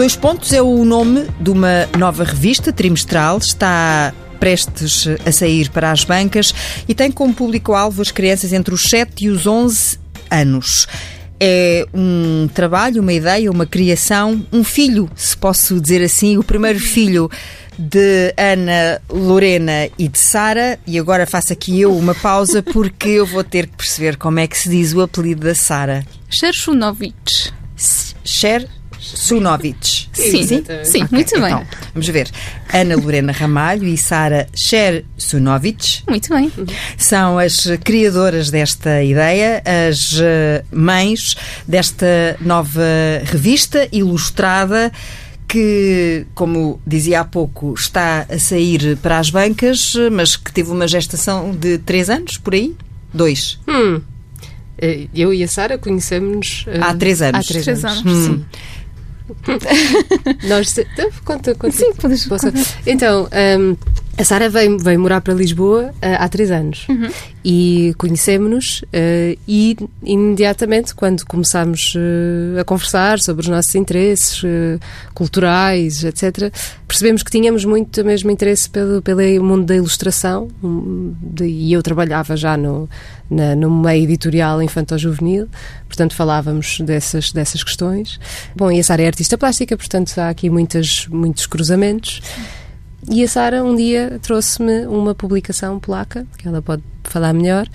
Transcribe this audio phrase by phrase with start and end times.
[0.00, 3.36] Dois Pontos é o nome de uma nova revista trimestral.
[3.36, 6.54] Está prestes a sair para as bancas
[6.88, 9.98] e tem como público-alvo as crianças entre os 7 e os 11
[10.30, 10.88] anos.
[11.38, 16.80] É um trabalho, uma ideia, uma criação, um filho, se posso dizer assim, o primeiro
[16.80, 17.30] filho
[17.78, 20.78] de Ana, Lorena e de Sara.
[20.86, 24.46] E agora faço aqui eu uma pausa porque eu vou ter que perceber como é
[24.46, 26.06] que se diz o apelido da Sara.
[26.30, 27.52] Sherchunovich.
[28.24, 28.66] Cher
[29.16, 30.08] Sunovic.
[30.12, 31.52] Sim, sim, sim okay, muito bem.
[31.52, 32.30] Então, vamos ver.
[32.72, 36.02] Ana Lorena Ramalho e Sara Cher Sunovic.
[36.08, 36.50] Muito bem.
[36.96, 42.82] São as criadoras desta ideia, as eh, mães desta nova
[43.24, 44.92] revista ilustrada
[45.48, 50.86] que, como dizia há pouco, está a sair para as bancas, mas que teve uma
[50.86, 52.76] gestação de três anos, por aí?
[53.12, 53.58] Dois.
[53.66, 54.00] Hum.
[54.78, 57.40] Eh, eu e a Sara conhecemos uh, há três anos.
[57.40, 58.12] Há três, três anos, anos.
[58.12, 58.24] Hum.
[58.24, 58.44] sim.
[60.48, 61.76] Nós, então, conta, conta.
[61.76, 62.52] Sim, podes contar.
[62.86, 63.28] Então,
[63.58, 63.76] um,
[64.16, 67.08] a Sara veio, veio morar para Lisboa uh, há três anos uhum.
[67.44, 74.42] e conhecemos-nos uh, e imediatamente quando começámos uh, a conversar sobre os nossos interesses
[75.14, 76.52] culturais, etc.,
[76.86, 81.72] percebemos que tínhamos muito o mesmo interesse pelo, pelo mundo da ilustração um, de, e
[81.72, 82.88] eu trabalhava já no,
[83.30, 85.48] na, no meio editorial infantil-juvenil,
[85.86, 88.18] portanto falávamos dessas, dessas questões.
[88.56, 92.20] Bom, e a Sara é artista plástica, portanto há aqui muitas, muitos cruzamentos.
[93.08, 97.66] E a Sara um dia trouxe-me uma publicação polaca, que ela pode falar melhor,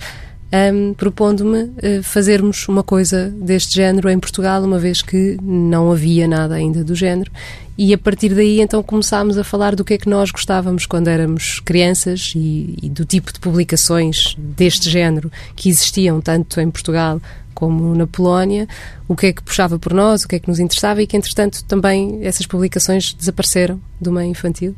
[0.72, 6.28] um, propondo-me uh, fazermos uma coisa deste género em Portugal, uma vez que não havia
[6.28, 7.30] nada ainda do género.
[7.76, 11.08] E a partir daí então começámos a falar do que é que nós gostávamos quando
[11.08, 17.20] éramos crianças e, e do tipo de publicações deste género que existiam tanto em Portugal
[17.52, 18.68] como na Polónia,
[19.08, 21.16] o que é que puxava por nós, o que é que nos interessava e que,
[21.16, 24.76] entretanto, também essas publicações desapareceram do meio infantil.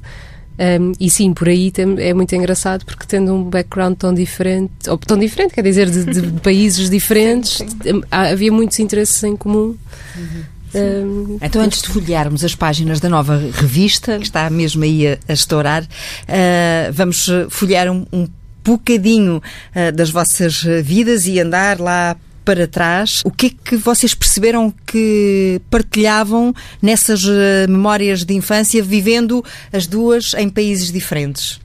[0.59, 4.99] Um, e sim, por aí é muito engraçado porque tendo um background tão diferente, ou
[4.99, 7.63] tão diferente, quer dizer, de, de países diferentes,
[8.11, 9.77] havia muitos interesses em comum.
[10.17, 10.59] Uhum.
[10.75, 15.19] Um, então, antes de folhearmos as páginas da nova revista, que está mesmo aí a,
[15.29, 18.29] a estourar, uh, vamos folhear um, um
[18.65, 22.17] bocadinho uh, das vossas vidas e andar lá
[22.49, 28.83] para trás, o que é que vocês perceberam que partilhavam nessas eh, memórias de infância,
[28.83, 31.61] vivendo as duas em países diferentes?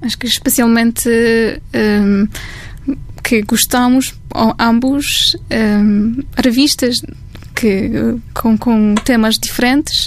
[0.00, 1.10] Acho que especialmente
[1.74, 2.28] um,
[3.24, 4.14] que gostamos
[4.56, 7.02] ambos um, revistas
[7.52, 7.90] que,
[8.32, 10.06] com, com temas diferentes.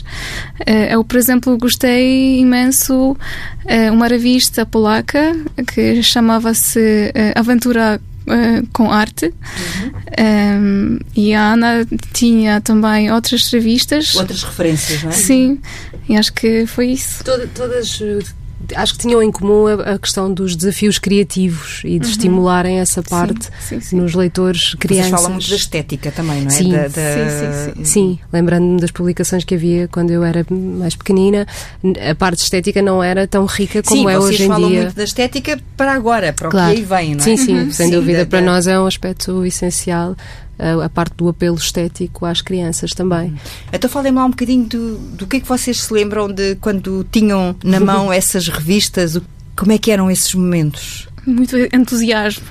[0.61, 5.35] Uh, eu, por exemplo, gostei imenso uh, uma revista polaca
[5.73, 9.25] que chamava-se Aventura uh, com arte.
[9.25, 9.91] Uhum.
[10.19, 14.15] Um, e a Ana tinha também outras revistas.
[14.15, 15.13] Outras referências, não é?
[15.13, 15.59] Sim,
[16.07, 17.23] e acho que foi isso.
[17.23, 17.99] Toda, todas
[18.75, 22.11] acho que tinham em comum a, a, questão dos desafios criativos e de uhum.
[22.11, 23.95] estimularem essa parte sim, sim, sim.
[23.97, 25.09] nos leitores crianças.
[25.09, 26.49] Vocês falam muito da estética também, não é?
[26.49, 26.89] Sim, da, da...
[26.89, 28.19] sim, sim, sim.
[28.31, 31.47] lembrando-me das publicações que havia quando eu era mais pequenina,
[32.09, 34.47] a parte estética não era tão rica como é hoje em dia.
[34.47, 36.71] vocês falam muito da estética para agora, para claro.
[36.71, 37.23] o que aí vem, não é?
[37.23, 37.71] Sim, sim, uhum.
[37.71, 38.19] sem dúvida.
[38.19, 40.15] Da, para nós é um aspecto essencial
[40.59, 43.35] a, parte do apelo estético às crianças também.
[43.71, 47.05] Então falem-me lá um bocadinho do, do que é que vocês se lembram de quando
[47.11, 49.19] tinham na mão essas revistas,
[49.55, 51.07] como é que eram esses momentos?
[51.27, 52.45] muito entusiasmo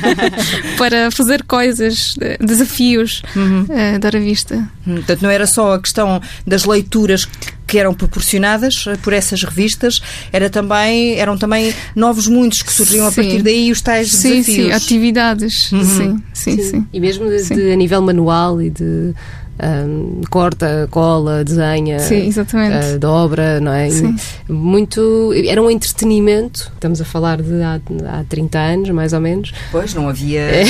[0.78, 3.64] para fazer coisas, desafios uhum.
[3.64, 4.66] uh, da revista.
[4.82, 7.28] Portanto, não era só a questão das leituras
[7.68, 10.00] que eram proporcionadas eh, por essas revistas,
[10.32, 13.20] era também, eram também novos mundos que surgiam sim.
[13.20, 14.66] a partir daí os tais sim, desafios.
[14.66, 15.70] Sim, atividades.
[15.70, 15.84] Uhum.
[15.84, 19.14] Sim, sim, sim, sim, E mesmo de, de, a nível manual e de
[19.60, 22.94] um, corta, cola, desenha, Sim, exatamente.
[22.94, 23.90] Uh, dobra, não é?
[23.90, 24.14] Sim.
[24.48, 25.32] Muito.
[25.46, 29.52] Era um entretenimento, estamos a falar de há, há 30 anos, mais ou menos.
[29.72, 30.64] Pois, não havia é.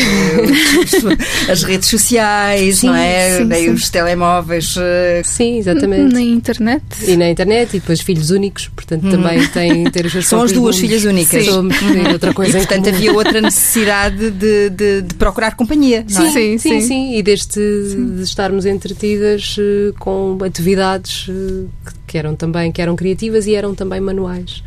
[1.50, 3.38] as redes sociais, sim, não é?
[3.38, 3.70] Sim, Nem sim.
[3.70, 4.74] os telemóveis.
[4.78, 6.12] Eh, sim, exatamente.
[6.12, 6.82] Na internet.
[7.06, 9.10] E na internet, e depois filhos únicos, portanto hum.
[9.10, 11.44] também têm ter os seus São as duas filhas únicas.
[11.44, 11.50] Sim.
[11.50, 11.76] Somos,
[12.12, 16.04] outra coisa e, portanto, havia outra necessidade de, de, de procurar companhia.
[16.06, 16.30] Sim, é?
[16.30, 21.68] sim, sim, sim, E desde de estarmos entre entretidas uh, com atividades uh,
[22.06, 24.62] que eram também que eram criativas e eram também manuais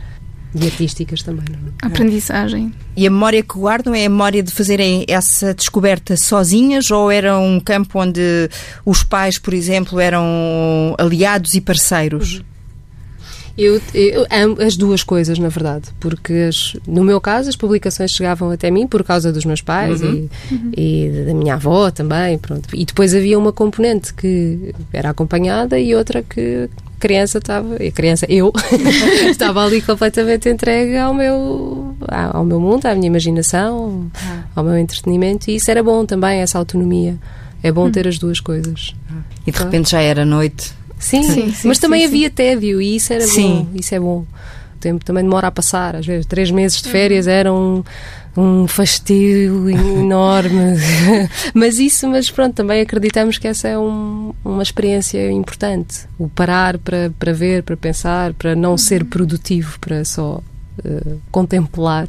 [0.53, 1.45] e artísticas também.
[1.49, 1.87] Não é?
[1.87, 2.73] Aprendizagem.
[2.95, 7.37] E a memória que guardam é a memória de fazerem essa descoberta sozinhas ou era
[7.39, 8.49] um campo onde
[8.85, 12.37] os pais, por exemplo, eram aliados e parceiros?
[12.37, 12.43] Uhum.
[13.61, 18.11] Eu, eu amo as duas coisas, na verdade, porque as, no meu caso as publicações
[18.11, 20.27] chegavam até mim por causa dos meus pais Uhum.
[20.75, 22.69] e, e da minha avó também, pronto.
[22.73, 27.91] E depois havia uma componente que era acompanhada e outra que a criança estava, a
[27.91, 28.51] criança, eu,
[29.29, 31.95] estava ali completamente entregue ao meu,
[32.33, 34.43] ao meu mundo, à minha imaginação, Ah.
[34.55, 37.17] ao meu entretenimento e isso era bom também, essa autonomia.
[37.63, 38.95] É bom ter as duas coisas.
[39.45, 40.73] E de repente já era noite.
[41.01, 43.67] Sim, Sim, sim, mas sim, também havia tédio e isso era bom.
[43.75, 44.19] Isso é bom.
[44.75, 45.95] O tempo também demora a passar.
[45.95, 47.83] Às vezes, três meses de férias eram
[48.37, 50.77] um, fastio enorme.
[51.53, 56.05] mas isso, mas pronto, também acreditamos que essa é um- uma experiência importante.
[56.17, 60.39] O parar para, para ver, para pensar, para não ser produtivo, para só
[60.85, 62.07] eh, contemplar.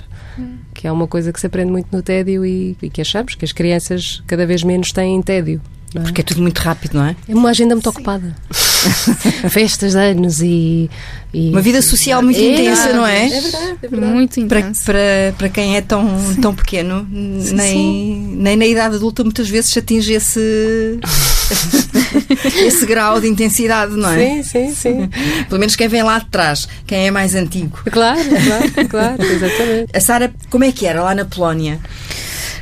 [0.74, 3.44] Que é uma coisa que se aprende muito no tédio e, e que achamos que
[3.44, 5.60] as crianças cada vez menos têm tédio.
[5.94, 6.04] Não é?
[6.04, 7.16] Porque é tudo muito rápido, não é?
[7.28, 8.34] É uma agenda muito ocupada.
[9.50, 10.90] Festas de anos e,
[11.32, 13.26] e- Uma vida social muito intensa, não é?
[13.26, 14.12] É verdade, é verdade.
[14.12, 14.84] Muito Para, intenso.
[14.84, 14.98] para,
[15.38, 16.08] para quem é tão,
[16.40, 20.98] tão pequeno, nem, nem na idade adulta muitas vezes se atinge esse,
[22.66, 24.42] esse grau de intensidade, não é?
[24.42, 25.10] Sim, sim, sim.
[25.48, 27.78] Pelo menos quem vem lá de trás, quem é mais antigo.
[27.90, 29.86] Claro, claro, claro, exatamente.
[29.94, 31.78] A Sara, como é que era lá na Polónia?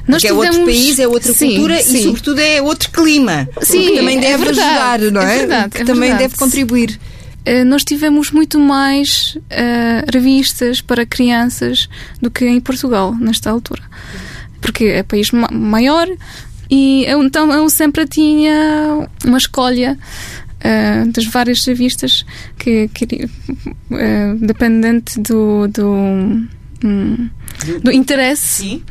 [0.08, 1.99] Nós Porque é outro tivemos- país, é outra Sim, cultura sim.
[1.99, 3.49] e, sobretudo, é outro clima.
[3.62, 5.35] Sim, que também é deve verdade, ajudar, não é?
[5.35, 6.23] é verdade, que é também verdade.
[6.25, 6.99] deve contribuir.
[7.44, 11.88] Eh, nós tivemos muito mais eh, revistas para crianças
[12.20, 13.82] do que em Portugal, nesta altura.
[14.61, 16.06] Porque é país ma- maior
[16.70, 19.99] e eu, então eu sempre tinha uma escolha
[20.61, 22.26] eh, das várias revistas
[22.58, 23.06] que, que
[24.41, 25.87] dependente do, do,
[26.85, 27.29] hum,
[27.82, 28.82] do interesse Sim.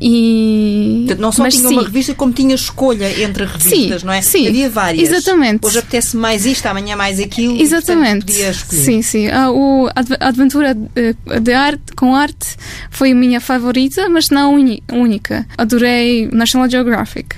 [0.00, 4.12] E não só mas tinha sim, uma revista, como tinha escolha entre revistas, Sim, não
[4.12, 4.20] é?
[4.20, 4.48] sim.
[4.48, 5.08] Havia várias.
[5.10, 5.64] Exatamente.
[5.66, 7.56] Hoje apetece mais isto, amanhã mais aquilo.
[7.56, 8.26] e, Exatamente.
[8.26, 8.82] podia escolher.
[8.82, 9.28] Sim, sim.
[9.28, 12.56] A, o, a adv- a aventura eh, de arte, com arte
[12.90, 14.54] foi a minha favorita, mas não
[14.90, 15.46] única.
[15.56, 17.36] Adorei National Geographic.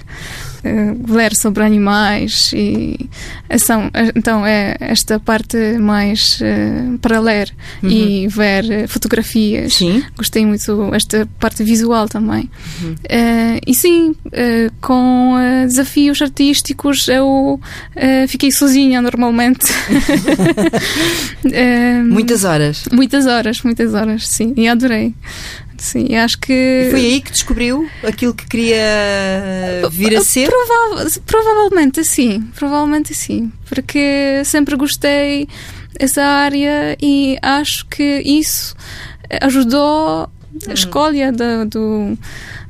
[0.65, 3.09] Eh, ler sobre animais e
[3.59, 7.53] são, eh, então é esta parte mais eh, para ler
[7.83, 9.75] e ver eh, fotografias.
[9.75, 10.03] Sim.
[10.17, 10.65] gostei muito
[10.95, 12.49] esta parte visual também.
[13.09, 17.61] Eh, e sim eh, com eh, desafios artísticos eu
[17.95, 19.67] eh, fiquei sozinha normalmente.
[21.53, 22.85] Eh, Muitas horas.
[22.93, 25.15] muitas horas muitas horas sim e adorei
[25.85, 30.49] sim acho que E foi aí que descobriu aquilo que queria vir a ser?
[30.49, 35.47] Prova- provavelmente sim, provavelmente sim, porque sempre gostei
[35.99, 38.75] dessa área e acho que isso
[39.43, 40.29] ajudou
[40.69, 42.17] a escolha da, do,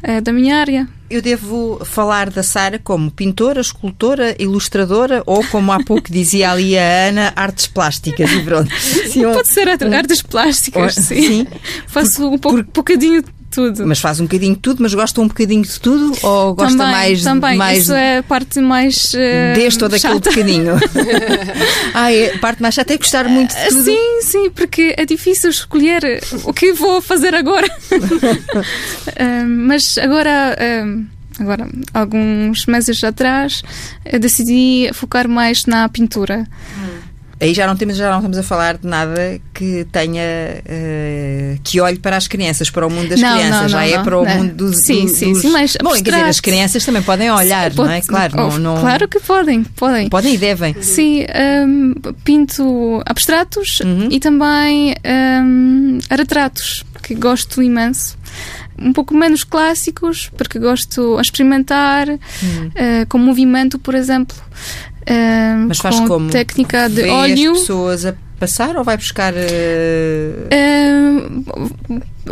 [0.03, 0.89] eh, da minha área.
[1.11, 6.79] Eu devo falar da Sara como pintora, escultora, ilustradora ou, como há pouco dizia ali
[6.79, 8.31] a Ana, artes plásticas.
[8.33, 8.73] E pronto.
[8.81, 11.23] Sim, um- Pode ser art- artes plásticas, Oh, sim.
[11.29, 11.47] sim.
[11.87, 13.87] Faço um pouco, bocadinho de tudo.
[13.87, 16.17] Mas faz um bocadinho de tudo, mas gosta um bocadinho de tudo?
[16.23, 17.57] Ou gosta também, mais, também.
[17.57, 20.31] mais Isso é a parte mais eh, deste ou daquele chata.
[20.31, 20.75] bocadinho?
[21.95, 23.85] ah, é, parte mais chata é gostar muito de tudo.
[23.85, 27.69] Sim, sim, porque é difícil escolher o que vou fazer agora.
[29.19, 33.63] Ah, mas agora, ah, agora, alguns meses atrás,
[34.21, 36.47] decidi focar mais na pintura.
[37.41, 41.81] Aí já não, temos, já não estamos a falar de nada que tenha eh, que
[41.81, 44.19] olhe para as crianças, para o mundo das Não, crianças, não, já não, é para
[44.19, 44.77] o mundo dos.
[44.85, 47.97] Sim, dos- sim, sim, mais Bom, quer dizer, as crianças também podem olhar, não é?
[48.01, 50.09] Pode- Claro, oh, não, claro que podem, podem.
[50.09, 50.75] podem e devem.
[50.81, 51.93] Sim, ahm,
[52.25, 54.09] pinto abstratos Uhum.
[54.11, 58.17] e também ahm, retratos, que gosto imenso.
[58.77, 62.19] Um pouco menos clássicos, porque gosto a experimentar Uhum.
[62.77, 64.37] ah, com movimento, por exemplo.
[65.69, 66.31] Mas faz com como?
[66.31, 67.53] técnica de óleo.
[67.53, 69.33] as pessoas a passar ou vai buscar.
[69.37, 71.45] eh, Ahm,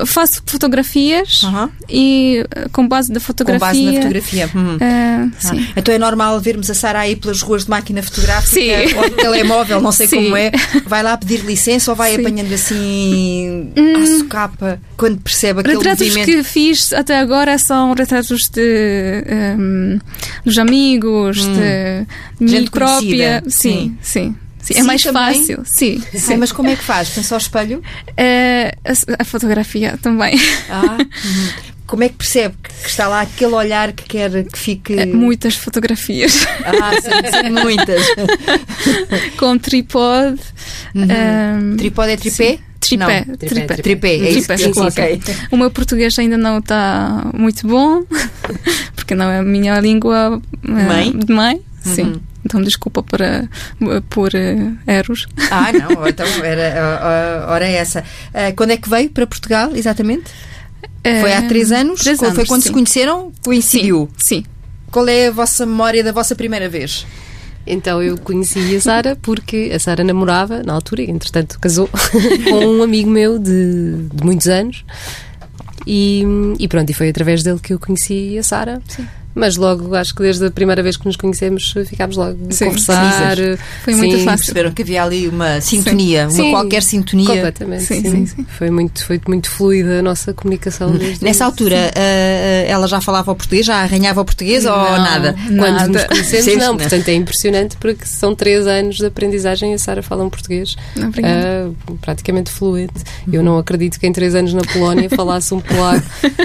[0.06, 3.58] faço fotografias aham, e ah, com base da com fotografia.
[3.60, 4.50] base na fotografia?
[4.54, 4.78] Uhum.
[4.80, 5.52] ah, Ah.
[5.76, 8.54] Então é normal vermos a Sara aí pelas ruas de máquina fotográfica
[8.88, 8.94] Sim.
[8.98, 10.16] ou de telemóvel, não sei Sim.
[10.24, 10.50] como é.
[10.86, 12.16] Vai lá pedir licença ou vai Sim.
[12.16, 12.20] Hum.
[12.26, 16.26] apanhando assim à socapa quando percebe aquele retratos movimento?
[16.26, 19.98] que fiz até agora são retratos de ehm,
[20.44, 22.06] dos amigos, de
[22.40, 22.48] Hum.
[22.48, 23.40] Gente mim própria.
[23.42, 24.34] conhecida, Sim, sim.
[24.62, 24.74] Sim.
[24.74, 25.34] É Sim, mais também?
[25.34, 26.00] fácil, sim.
[26.12, 26.36] Sim, sim.
[26.38, 27.10] mas como é que faz?
[27.10, 27.82] Pensa ao espelho?
[28.16, 30.38] Eh, a, a fotografia também.
[30.70, 31.48] Ah, uhum.
[31.86, 34.94] Como é que percebe que está lá aquele olhar que quer que fique.
[34.98, 38.02] Eh, Muitas fotografias Ah, sim, sim, muitas.
[39.36, 40.40] com tripode.
[40.94, 42.58] ehm, Tripode é tripé?
[42.82, 43.76] Tripé, Não, tripé.
[43.76, 44.48] Tripé, é isso.
[44.48, 45.22] Tripé, que- sim, ok.
[45.52, 48.02] O meu português ainda não está muito bom,
[48.96, 51.12] porque não é a minha língua eh, Mãe?
[51.16, 51.62] de mãe.
[51.82, 52.02] Sim.
[52.02, 52.20] Uhum.
[52.44, 53.48] então desculpa para,
[54.08, 55.26] por uh, erros.
[55.50, 58.00] Ah, não, então era, ora essa.
[58.00, 60.24] Uh, quando é que veio para Portugal, exatamente?
[61.20, 62.00] Foi há três anos?
[62.00, 62.68] Três anos foi quando sim.
[62.68, 63.32] se conheceram?
[63.44, 64.08] Coincidiu?
[64.16, 64.44] Sim, sim.
[64.90, 67.06] Qual é a vossa memória da vossa primeira vez?
[67.66, 71.88] Então eu conheci a Sara porque a Sara namorava na altura, e entretanto casou
[72.48, 74.84] com um amigo meu de, de muitos anos.
[75.86, 76.24] E,
[76.58, 78.82] e, pronto, e foi através dele que eu conheci a Sara.
[79.34, 82.66] Mas logo, acho que desde a primeira vez que nos conhecemos, ficámos logo Sim, a
[82.68, 83.36] conversar.
[83.36, 83.56] sim.
[83.82, 84.44] Foi muito Sim, fácil.
[84.46, 86.50] Perceberam que havia ali uma sintonia, uma Sim.
[86.50, 87.26] qualquer sintonia.
[87.26, 88.10] Completamente, Sim, sim.
[88.10, 88.46] sim, sim.
[88.58, 90.90] Foi, muito, foi muito fluida a nossa comunicação.
[90.92, 94.98] Desde Nessa altura, uh, ela já falava o português, já arranhava o português ou Não,
[94.98, 95.34] nada?
[95.46, 95.88] Quando Nada.
[95.88, 96.72] nos conhecemos, Sempre, não.
[96.74, 96.78] né?
[96.80, 100.76] Portanto, é impressionante porque são três anos de aprendizagem e a Sara fala um português
[100.98, 101.70] ah,
[102.00, 102.92] praticamente fluente.
[103.32, 106.04] Eu não acredito que em três anos na Polónia falasse um polaco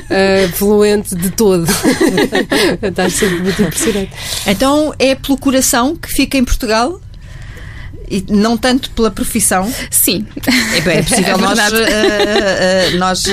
[0.10, 1.66] ah, fluente de todo.
[2.88, 4.12] Está sempre muito impressionante.
[4.46, 7.02] Então é pelo coração que fica em Portugal?
[8.10, 9.70] E não tanto pela profissão.
[9.92, 10.26] Sim.
[10.76, 13.24] É, bem, é possível É nós, eh, eh, nós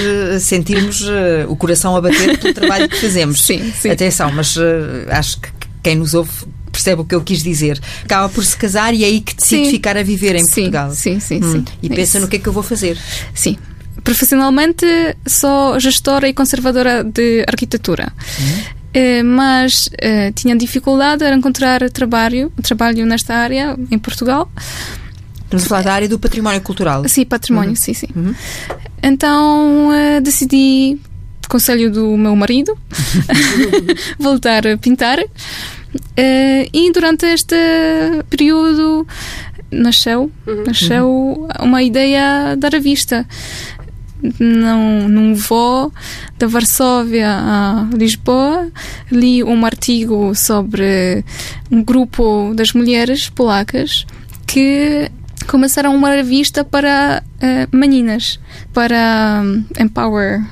[0.41, 3.41] sentirmos eh, o coração a bater pelo trabalho que fazemos.
[3.43, 3.91] Sim, sim.
[3.91, 4.57] Atenção, mas
[5.11, 5.49] acho que
[5.81, 6.31] quem nos ouve
[6.73, 7.81] percebe o que eu quis dizer.
[8.05, 9.71] Acaba por se casar e é aí que decide Sim.
[9.71, 10.91] ficar a viver em Sim, Portugal.
[10.91, 11.65] sim, sim, Hum, sim.
[11.81, 12.21] E É pensa isso.
[12.21, 12.99] no que é que eu vou fazer.
[13.33, 13.57] Sim.
[14.03, 14.85] Profissionalmente
[15.25, 18.13] sou gestora e conservadora de arquitetura.
[18.41, 18.65] Eh,
[19.25, 24.51] mas eh, tinha dificuldade em encontrar trabalho, trabalho nesta área em Portugal.
[25.45, 27.09] Estamos a falar da área do património cultural.
[27.09, 28.09] Sim, património, sim, sim.
[28.15, 28.35] Uhum.
[29.03, 30.99] Então eh, decidi,
[31.49, 32.77] conselho do meu marido,
[34.19, 35.19] voltar a pintar.
[36.17, 37.57] Eh, e durante este
[38.31, 39.07] período
[39.71, 40.31] nasceu,
[40.67, 43.27] nasceu uma ideia da revista.
[44.39, 45.93] Não, num voo
[46.39, 48.71] da Varsóvia a Lisboa,
[49.11, 51.25] li um artigo sobre
[51.71, 54.07] um grupo das mulheres polacas
[54.47, 55.11] que
[55.47, 58.41] começaram uma revista para eh, meninas,
[58.73, 60.43] para um, empower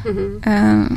[0.45, 0.89] ah,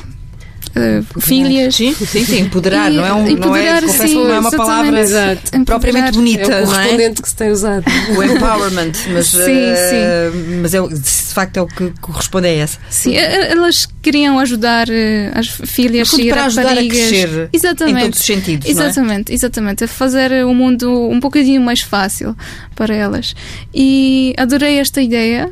[0.75, 1.75] eh, filhas.
[1.75, 4.33] Sim, sim, sim, empoderar, E- não é, um, não é, empoderar, confesso que sim, não
[4.33, 5.65] é uma palavra exatamente.
[5.65, 6.11] propriamente Empoderar.
[6.11, 6.63] bonita, É o não é?
[6.75, 7.85] correspondente que se tem usado.
[8.17, 12.77] O empowerment, mas, Sim, eh, mas é, de facto é o que corresponde a essa.
[12.89, 14.87] Sim, eh, elas queriam ajudar
[15.33, 16.97] as filhas e para ajudar a raparigas.
[16.97, 17.97] crescer exatamente.
[17.97, 18.85] em todos os sentidos, não é?
[18.85, 19.83] Exatamente, exatamente.
[19.83, 22.35] A fazer o mundo um bocadinho mais fácil
[22.75, 23.35] para elas.
[23.73, 25.49] E adorei esta ideia.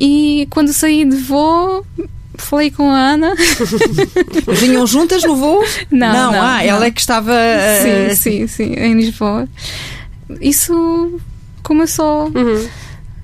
[0.00, 1.86] E quando saí de voo,
[2.36, 3.34] falei com a Ana.
[4.58, 5.62] Vinham juntas no voo?
[5.90, 6.60] Não, não, ah, não.
[6.60, 7.34] ela é que estava.
[7.34, 9.48] eh, sim, sim, sim, em Lisboa.
[10.40, 11.20] Isso
[11.62, 12.68] começou Uhum.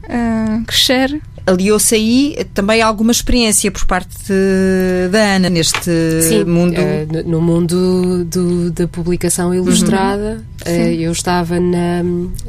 [0.08, 1.20] a crescer.
[1.48, 5.90] Aliou-se aí também alguma experiência por parte de- da Ana neste
[6.22, 6.74] Sim, mundo.
[6.76, 12.02] eh, no- mundo do- da publicação ilustrada, eh, eu estava na,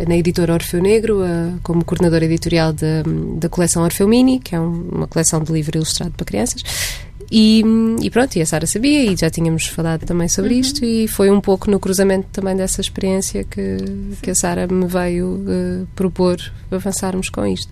[0.07, 3.03] na editora Orfeu Negro eh, como coordenadora editorial da,
[3.39, 6.63] da coleção Orfeu Mini, que é um- uma coleção de livro ilustrado para crianças.
[7.31, 7.63] E,
[8.01, 11.29] e pronto, e a Sara sabia e já tínhamos falado também sobre isto e foi
[11.29, 13.77] um pouco no cruzamento também dessa experiência que,
[14.19, 16.37] que a Sara me veio eh, propor
[16.71, 17.71] avançarmos com isto.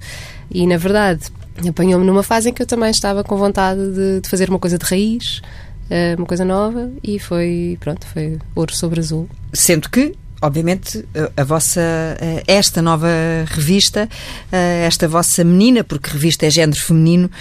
[0.50, 1.32] E na verdade
[1.68, 4.78] apanhou-me numa fase em que eu também estava com vontade de, de fazer uma coisa
[4.78, 5.42] de raiz,
[5.90, 9.28] eh, uma coisa nova e foi, pronto, foi ouro sobre azul.
[9.54, 13.08] Sendo que, obviamente, a, vossa, eh, esta nova
[13.46, 14.10] revista,
[14.52, 17.32] eh, esta vossa menina, porque revista é género feminino,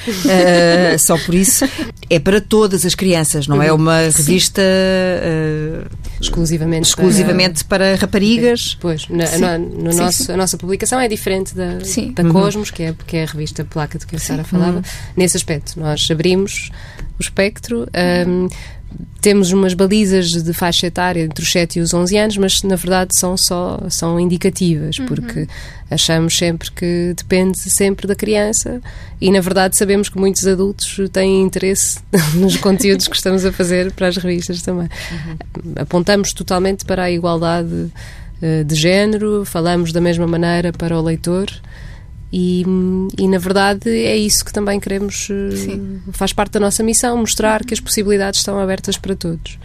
[0.99, 1.69] só por isso,
[2.09, 4.63] é para todas as crianças, não é uma revista
[6.21, 6.89] Exclusivamente.
[6.89, 8.77] exclusivamente para raparigas.
[8.81, 9.39] Pois, na, Sim.
[9.41, 10.33] na- no Sim, nosso, sim.
[10.33, 11.79] a nossa publicação é diferente da,
[12.15, 14.83] da Cosmos, que é, que é a revista placa de que a Sara falava.
[15.17, 16.71] Nesse aspecto, nós abrimos
[17.19, 17.87] o espectro.
[17.95, 18.49] ahm,
[19.21, 22.77] temos umas balizas de faixa etária entre os 7 e os 11 anos, mas na
[22.77, 25.49] verdade são só são indicativas, porque
[25.91, 28.81] achamos sempre que depende sempre da criança
[29.21, 31.99] e na verdade sabemos que muitos adultos têm interesse
[32.37, 34.89] nos conteúdos que estamos a fazer para as revistas também.
[35.75, 37.91] Apontamos totalmente para a igualdade
[38.41, 41.51] eh, de género, falamos da mesma maneira para o leitor.
[42.33, 42.65] E,
[43.17, 46.01] e, na verdade é isso que também queremos, eh, Sim.
[46.13, 49.59] faz parte da nossa missão, mostrar que as possibilidades estão abertas para todos.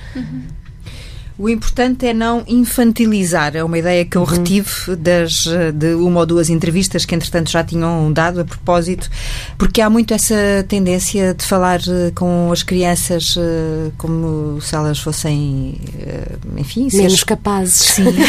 [1.41, 3.55] O importante é não infantilizar.
[3.55, 7.63] É uma ideia que eu retive das, de uma ou duas entrevistas que, entretanto, já
[7.63, 9.09] tinham dado a propósito,
[9.57, 10.35] porque há muito essa
[10.67, 16.93] tendência de falar eh, com as crianças eh, como se elas fossem, eh, enfim, Menos
[16.93, 17.73] seres- capazes.
[17.73, 18.05] Sim.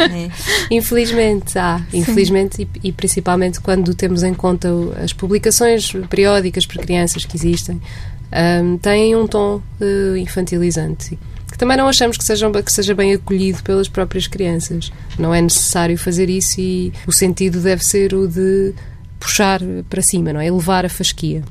[0.00, 0.30] É.
[0.70, 1.82] Infelizmente, há.
[1.92, 4.68] Infelizmente, e, e principalmente quando temos em conta
[5.02, 7.80] as publicações periódicas para crianças que existem,
[8.32, 11.18] ahm, têm um tom eh, infantilizante,
[11.60, 14.90] também não achamos que, sejam, que seja bem acolhido pelas próprias crianças.
[15.18, 18.72] Não é necessário fazer isso e o sentido deve ser o de
[19.18, 20.46] puxar para cima, não é?
[20.46, 21.42] Elevar a fasquia.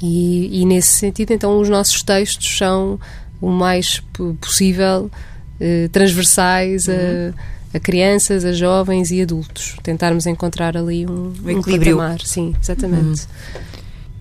[0.00, 3.00] E, e nesse sentido, então, os nossos textos são
[3.40, 4.00] o mais
[4.40, 5.10] possível
[5.58, 7.34] eh, transversais uhum.
[7.74, 9.74] a, a, crianças, a jovens e adultos.
[9.82, 11.96] Tentarmos encontrar ali um, equilíbrio.
[11.96, 12.20] Um patamar.
[12.20, 13.22] Sim, exatamente.
[13.22, 13.60] Uhum.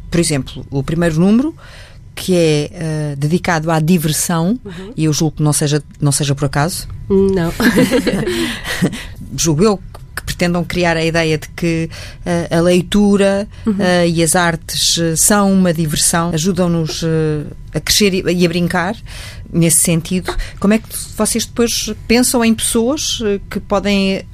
[0.09, 1.53] Por exemplo, o primeiro número
[2.17, 4.93] que é uh, dedicado à diversão, uhum.
[4.97, 6.87] e eu julgo que não seja, não seja por acaso.
[7.07, 7.53] Não.
[9.37, 9.77] julgo eu
[10.15, 11.87] que pretendam criar a ideia de que
[12.25, 13.73] uh, a leitura uhum.
[13.73, 17.03] uh, e as artes são uma diversão, ajudam-nos
[17.71, 18.95] a crescer e, e, a brincar.
[19.53, 23.19] Nesse sentido, como é que vocês depois pensam em pessoas
[23.49, 24.25] que podem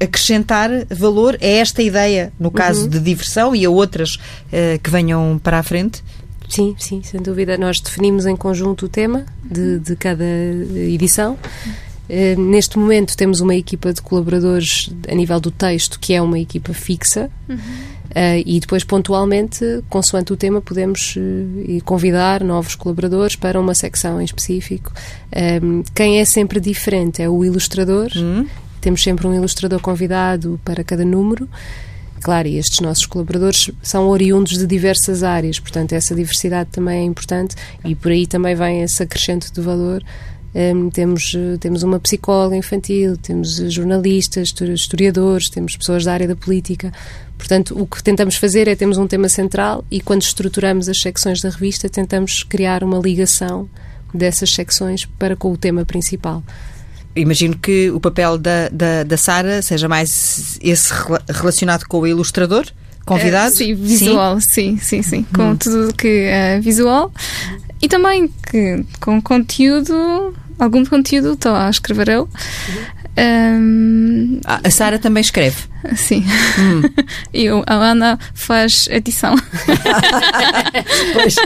[0.00, 2.88] acrescentar valor a esta ideia, no caso uhum.
[2.88, 4.18] de diversão e a outras
[4.82, 6.02] que venham para a frente?
[6.48, 7.58] Sim, sim, sem dúvida.
[7.58, 10.24] Nós definimos em conjunto o tema de, de cada
[10.74, 11.36] edição.
[12.08, 16.38] Uh, neste momento temos uma equipa de colaboradores a nível do texto, que é uma
[16.38, 17.56] equipa fixa, uhum.
[17.56, 24.20] uh, e depois pontualmente, consoante o tema, podemos uh, convidar novos colaboradores para uma secção
[24.20, 24.92] em específico.
[25.94, 28.46] quem é sempre diferente é o ilustrador, uhum.
[28.80, 31.48] temos sempre um ilustrador convidado para cada número.
[32.22, 37.04] Claro, e estes nossos colaboradores são oriundos de diversas áreas, portanto, essa diversidade também é
[37.04, 37.54] importante
[37.84, 40.02] e por aí também vem esse acrescente de valor.
[40.54, 46.90] Um, temos, temos uma psicóloga infantil, temos jornalistas, historiadores, temos pessoas da área da política.
[47.36, 51.42] Portanto, o que tentamos fazer é temos um tema central e quando estruturamos as secções
[51.42, 53.68] da revista tentamos criar uma ligação
[54.14, 56.42] dessas secções para com o tema principal
[57.16, 60.92] imagino que o papel da, da, da Sara seja mais esse
[61.28, 62.66] relacionado com o ilustrador
[63.04, 63.54] convidado?
[63.54, 65.02] Uh, sim, visual, sim, sim, sim.
[65.02, 65.26] sim.
[65.34, 65.56] Com hum.
[65.56, 67.12] tudo que é visual
[67.80, 72.22] e também que, com conteúdo, algum conteúdo estou a escrever eu.
[72.22, 73.05] Uhum.
[73.18, 74.40] Um...
[74.44, 75.56] Ah, a Sara também escreve.
[75.94, 76.24] Sim.
[76.58, 76.82] Hum.
[77.32, 79.34] E a Ana faz edição.
[81.12, 81.36] pois.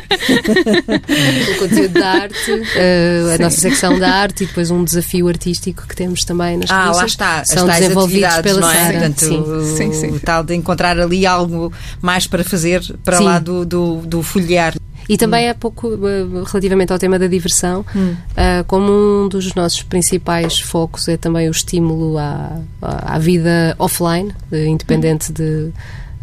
[1.49, 5.87] o conteúdo da arte, uh, a nossa secção da arte e depois um desafio artístico
[5.87, 7.45] que temos também nas Ah, lá está.
[7.45, 8.75] São desenvolvidos pela não é?
[8.75, 8.93] Sara.
[8.93, 9.77] Portanto, sim.
[9.77, 10.11] sim, sim.
[10.11, 13.25] O tal de encontrar ali algo mais para fazer para sim.
[13.25, 14.75] lá do, do, do folhear.
[15.11, 15.51] E também hum.
[15.51, 18.13] é pouco uh, relativamente ao tema da diversão, hum.
[18.13, 24.33] uh, como um dos nossos principais focos é também o estímulo à, à vida offline,
[24.49, 25.35] de, independente hum.
[25.35, 25.73] de,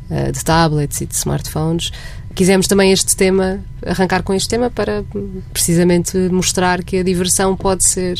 [0.09, 1.91] uh, de tablets e de smartphones.
[2.33, 5.03] Quisemos também este tema, arrancar com este tema para
[5.51, 8.17] precisamente mostrar que a diversão pode ser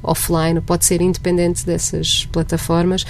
[0.00, 3.04] offline, pode ser independente dessas plataformas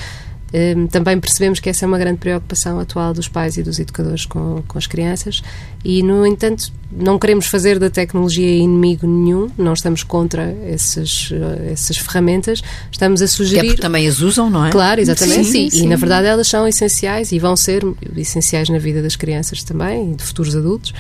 [0.90, 4.62] também percebemos que essa é uma grande preocupação atual dos pais e dos educadores com,
[4.68, 5.42] com as crianças
[5.84, 11.72] e, no entanto, não queremos fazer da tecnologia inimigo nenhum, não estamos contra essas, eh,
[11.72, 13.72] essas ferramentas, estamos a sugerir...
[13.72, 14.70] É também as usam, não é?
[14.70, 15.84] Claro, exatamente, sim, sim.
[15.84, 17.84] E, na verdade, elas são essenciais e vão ser
[18.16, 20.92] essenciais na vida das crianças também e de futuros adultos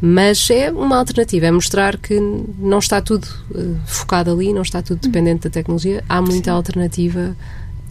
[0.00, 2.20] mas é uma alternativa, é mostrar que
[2.58, 6.56] não está tudo uh, focado ali, não está tudo dependente da tecnologia, há muita Sim.
[6.56, 7.34] alternativa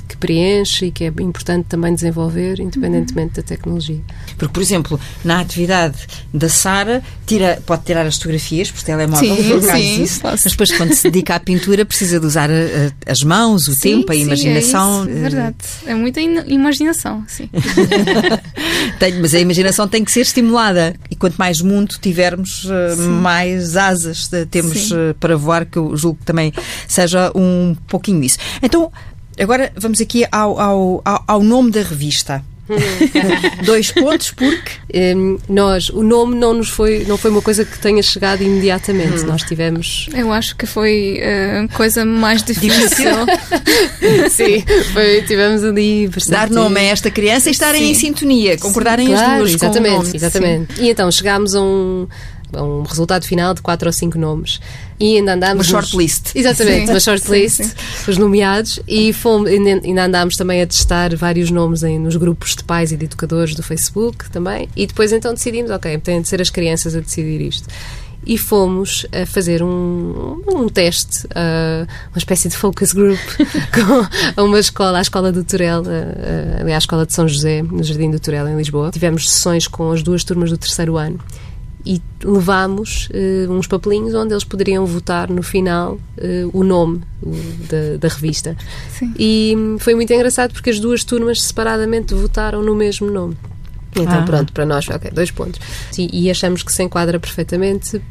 [0.08, 3.36] que preenche e que é importante também desenvolver, independentemente uhum.
[3.36, 4.02] da tecnologia.
[4.38, 5.98] Porque, por exemplo, na atividade
[6.34, 10.94] da Sara, tira, pode tirar as fotografias por telemóvel, sim, sim, isso, mas depois, quando
[10.94, 14.16] se dedica à pintura, precisa de usar a, a, as mãos, o sim, tempo, a
[14.16, 15.02] imaginação.
[15.02, 15.56] É, isso, é verdade.
[15.86, 17.50] É muita imaginação, sim.
[19.00, 20.96] tem, mas a imaginação tem que ser estimulada.
[21.10, 26.20] E quanto mais mundo tivermos, eh, mais asas temos eh, para voar, que eu julgo
[26.20, 26.54] que também
[26.88, 28.38] seja um pouquinho isso.
[28.62, 28.92] Então,
[29.40, 32.44] Agora vamos aqui ao, ao, ao nome da revista.
[33.66, 34.72] Dois pontos porque
[35.16, 39.24] um, nós o nome não nos foi não foi uma coisa que tenha chegado imediatamente
[39.24, 39.28] hum.
[39.28, 43.12] nós tivemos eu acho que foi a uh, coisa mais difícil
[44.32, 46.32] sim foi, tivemos ali bastante...
[46.32, 47.92] dar nome a esta criança e estarem sim.
[47.92, 50.16] em sintonia concordarem sim, claro, as duas exatamente com o nome.
[50.16, 50.84] exatamente sim.
[50.84, 52.08] e então chegámos a um
[52.62, 54.60] um resultado final de quatro ou cinco nomes.
[55.04, 55.70] E ainda andámos.
[55.70, 56.34] Uma shortlist.
[56.34, 56.94] Exatamente, sim.
[56.94, 57.62] uma shortlist,
[58.08, 62.64] os nomeados, e fomos, ainda andámos também a testar vários nomes em, nos grupos de
[62.64, 64.70] pais e de educadores do Facebook também.
[64.78, 67.68] E depois então decidimos, ok, tem de ser as crianças a decidir isto
[68.26, 73.20] e fomos a fazer um, um teste, uh, uma espécie de focus group
[73.76, 77.62] com a uma escola, a escola do Torel, uh, aliás, a escola de São José,
[77.62, 78.92] no Jardim do Torel, em Lisboa.
[78.92, 81.20] Tivemos sessões com as duas turmas do terceiro ano
[81.86, 87.02] e levámos uh, uns papelinhos onde eles poderiam votar no final uh, o nome
[87.70, 88.56] da, da, revista.
[88.98, 89.14] Sim.
[89.18, 93.38] E foi muito engraçado porque as duas turmas separadamente votaram no mesmo nome.
[93.92, 94.24] Então, ah.
[94.24, 95.60] pronto, para nós, ok, dois pontos.
[95.98, 98.02] E, e achamos que se enquadra perfeitamente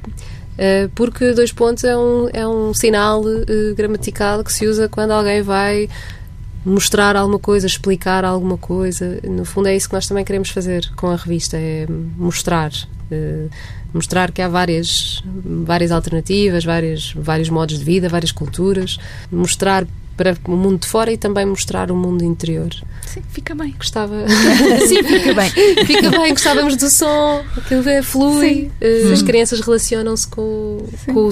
[0.52, 5.12] Uh, porque dois pontos é um, é um sinal uh, gramatical que se usa quando
[5.12, 5.88] alguém vai
[6.64, 9.20] mostrar alguma coisa, explicar alguma coisa.
[9.24, 12.72] No fundo, é isso que nós também queremos fazer com a revista: é mostrar.
[13.10, 13.50] Uh,
[13.92, 18.98] mostrar que há várias, várias alternativas, várias, vários modos de vida, várias culturas,
[19.30, 19.86] mostrar
[20.22, 22.70] para o mundo de fora e também mostrar o mundo interior.
[23.06, 23.74] Sim, fica bem.
[23.76, 24.14] Gostava.
[24.86, 25.50] Sim, fica bem.
[25.84, 28.70] fica bem, gostávamos do som, aquilo é flui.
[28.80, 31.30] Uh, as crianças relacionam-se com, com o.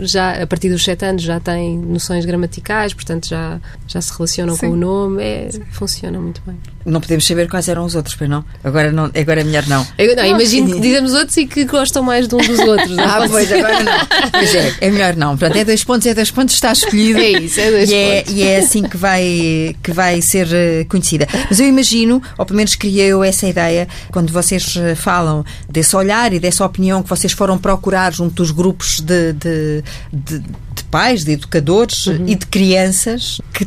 [0.00, 4.54] Já, a partir dos 7 anos já têm noções gramaticais, portanto já, já se relacionam
[4.54, 4.60] Sim.
[4.60, 5.22] com o nome.
[5.22, 6.56] É, funciona muito bem.
[6.84, 8.44] Não podemos saber quais eram os outros, pois não?
[8.64, 9.86] Agora, não, agora é melhor não.
[9.96, 12.98] Eu, não, imagino que dizemos outros e que gostam mais de um dos outros.
[12.98, 13.92] ah, pois, agora não.
[14.32, 15.36] Pois é, é melhor não.
[15.36, 17.20] Pronto, é dois pontos, é dois pontos, está escolhido.
[17.20, 18.31] É isso, é dois e é, pontos.
[18.31, 21.26] É, e é assim que vai, que vai ser eh, conhecida.
[21.48, 25.94] Mas eu imagino, ou pelo menos criei eu essa ideia, quando vocês eh, falam desse
[25.94, 30.84] olhar e dessa opinião que vocês foram procurar junto dos grupos de, de, de, de
[30.90, 32.24] pais, de educadores uhum.
[32.26, 33.66] e de crianças que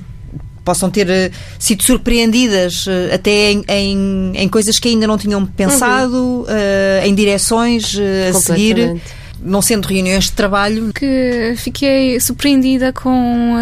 [0.65, 5.45] possam ter uh, sido surpreendidas uh, até em, em, em, coisas que ainda não tinham
[5.45, 6.41] pensado, uhum.
[6.41, 7.95] uh, em direções
[8.30, 8.99] a seguir.
[9.45, 10.91] Não sendo reuniões de trabalho.
[10.91, 13.55] Que fiquei surpreendida com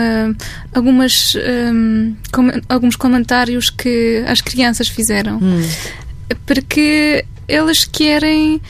[0.73, 5.37] algumas, um, com, alguns comentários que as crianças fizeram.
[5.41, 5.61] Hum.
[6.45, 8.61] Porque elas querem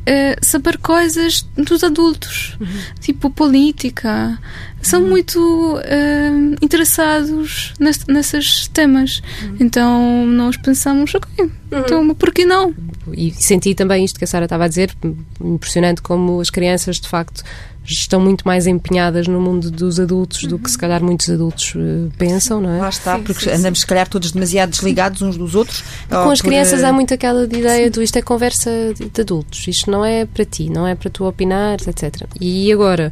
[0.00, 2.66] uh, saber coisas dos adultos, uhum.
[3.00, 4.38] tipo política.
[4.82, 5.10] São uhum.
[5.10, 5.38] muito
[5.76, 9.22] uh, interessados ness, nesses temas.
[9.42, 9.56] Uhum.
[9.60, 11.50] Então nós pensamos, ok, uhum.
[11.70, 12.74] então por que não?
[13.12, 14.94] E senti também isto que a Sara estava a dizer,
[15.40, 17.42] impressionante como as crianças de facto
[17.84, 22.10] estão muito mais empenhadas no mundo dos adultos do que se calhar muitos adultos uh,
[22.16, 22.78] pensam, não é?
[22.78, 25.82] Lá está, sim, porque sim, andamos se calhar todos demasiado desligados uns dos outros.
[26.08, 26.48] Com as por...
[26.48, 27.90] crianças há muito aquela ideia sim.
[27.90, 31.24] do isto é conversa de adultos, isto não é para ti, não é para tu
[31.24, 32.26] opinar, etc.
[32.40, 33.10] E agora,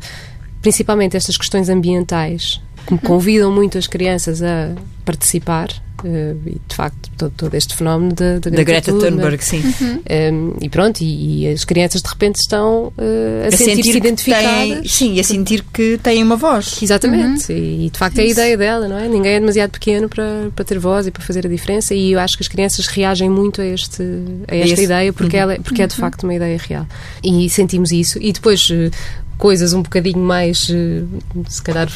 [0.60, 2.60] principalmente estas questões ambientais,
[3.04, 5.68] convidam muito as crianças a participar
[6.04, 9.60] Uh, e de facto todo, todo este fenómeno da, da, da Greta Thunberg, sim.
[9.80, 9.94] Uhum.
[9.94, 13.74] Um, ehm, e pronto, e, e, as crianças de repente estão uh, a, a sentir-se
[13.74, 14.68] sentir identificadas.
[14.68, 16.80] Têm, sim, e a sentir que têm uma voz.
[16.80, 17.58] Exatamente, uhum.
[17.58, 19.08] e, e, de facto é a ideia dela, não é?
[19.08, 22.20] Ninguém é demasiado pequeno para, para ter voz e para fazer a diferença, e eu
[22.20, 24.02] acho que as crianças reagem muito a, este,
[24.46, 24.84] a esta Esse.
[24.84, 25.42] ideia porque, uhum.
[25.42, 26.00] ela, é, porque é de uhum.
[26.00, 26.86] facto uma ideia real.
[27.24, 28.90] E sentimos isso, e depois eh,
[29.38, 31.04] coisas um bocadinho mais, eh,
[31.48, 31.88] se calhar,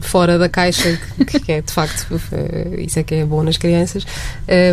[0.00, 0.98] fora da caixa,
[1.44, 4.06] que é de facto, eh, isso é que é bom nas crianças.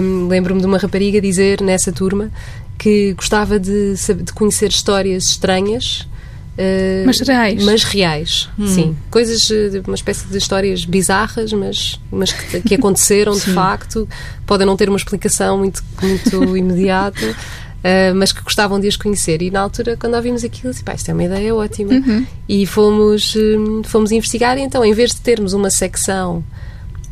[0.01, 2.31] Um, Lembro-me de uma rapariga dizer nessa turma
[2.77, 6.07] que gostava de, de conhecer histórias estranhas.
[6.51, 7.63] Uh, mas reais.
[7.63, 8.67] Mas reais, hum.
[8.67, 8.95] sim.
[9.09, 9.49] Coisas,
[9.85, 14.07] uma espécie de histórias bizarras, mas, mas que, que aconteceram de facto.
[14.45, 17.35] Podem não ter uma explicação muito, muito imediata.
[17.81, 19.41] Uh, mas que gostavam de as conhecer.
[19.41, 21.93] E na altura, quando ouvimos aquilo, disse, pá, isto é uma ideia ótima.
[21.93, 22.25] Uhum.
[22.47, 24.57] E fomos, um, fomos investigar.
[24.57, 26.43] E então, em vez de termos uma secção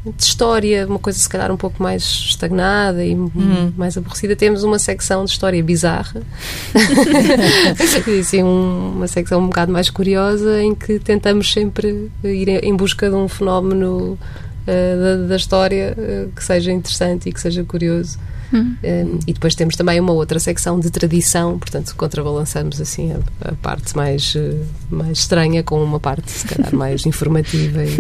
[0.06, 3.74] de história, uma coisa se calhar um pouco mais estagnada e uhum.
[3.76, 6.22] mais aborrecida, temos uma secção de história bizarra.
[8.20, 13.10] assim, um, uma secção um bocado mais curiosa em que tentamos sempre ir em busca
[13.10, 14.18] de um fenómeno uh,
[14.66, 18.18] da, da, história uh, que seja interessante e que seja curioso.
[18.52, 18.76] Uhum.
[18.84, 23.54] Um, e depois temos também uma outra secção de tradição, portanto, contrabalançamos assim a, a
[23.54, 27.84] parte mais, uh, mais estranha com uma parte, se calhar, mais informativa.
[27.84, 27.98] E,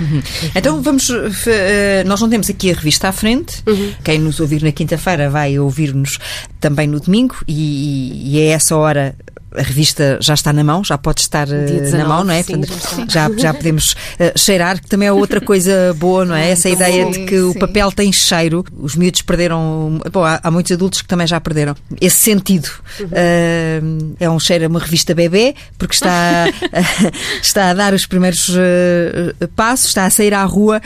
[0.00, 0.22] uhum.
[0.54, 1.08] Então vamos.
[1.08, 3.62] Uh, nós não temos aqui a revista à frente.
[3.66, 3.92] Uhum.
[4.02, 6.18] Quem nos ouvir na quinta-feira vai ouvir-nos
[6.60, 9.14] também no domingo, e, e é essa hora
[9.56, 12.42] a revista já está na mão, já pode estar 19, eh, na mão, não é?
[12.42, 12.60] Sim,
[13.08, 16.50] já, já podemos uh, cheirar, que também é outra coisa boa, não é?
[16.50, 17.44] Essa ideia de que sim.
[17.44, 18.64] o papel tem cheiro.
[18.76, 20.00] Os miúdos perderam.
[20.12, 22.68] Bom, há, há, muitos adultos que também já perderam esse sentido.
[22.98, 23.06] Uhum.
[23.06, 26.46] Uh, é um cheiro a uma revista bebê, porque está,
[27.40, 30.80] está a dar os primeiros uh, passos, está a sair à rua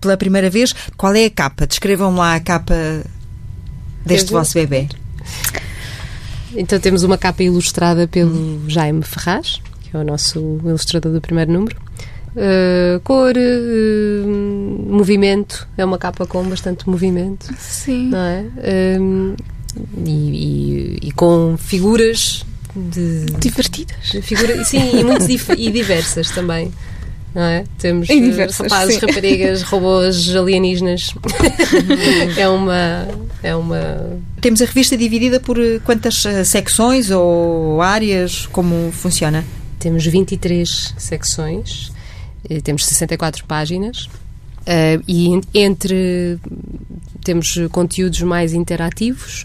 [0.00, 0.74] pela primeira vez.
[0.96, 1.66] Qual é a capa?
[1.66, 2.74] Descrevam lá a capa
[4.06, 4.88] deste vosso bebê.
[6.56, 11.52] Então temos uma capa ilustrada pelo Jaime Ferraz, que é o nosso ilustrador do primeiro
[11.52, 11.76] número.
[12.34, 14.28] Uh, cor, uh,
[14.88, 17.52] movimento, é uma capa com bastante movimento.
[17.58, 18.08] Sim.
[18.08, 18.44] Não é?
[18.98, 19.36] Uh,
[20.06, 24.10] e, e, e, com figuras de, divertidas.
[24.22, 25.24] Figura, sim, e muito
[25.56, 26.72] e diversas também
[27.34, 27.64] não é?
[27.78, 29.06] Temos em diversas, rapazes, sim.
[29.06, 31.14] raparigas, robôs, alienígenas.
[32.36, 33.08] é uma
[33.42, 39.44] é uma Temos a revista dividida por eh, quantas eh, secções ou áreas, como funciona?
[39.78, 41.92] Temos 23 secções,
[42.50, 44.08] eh, temos 64 páginas.
[45.08, 46.38] E entre
[47.24, 49.44] temos conteúdos mais interativos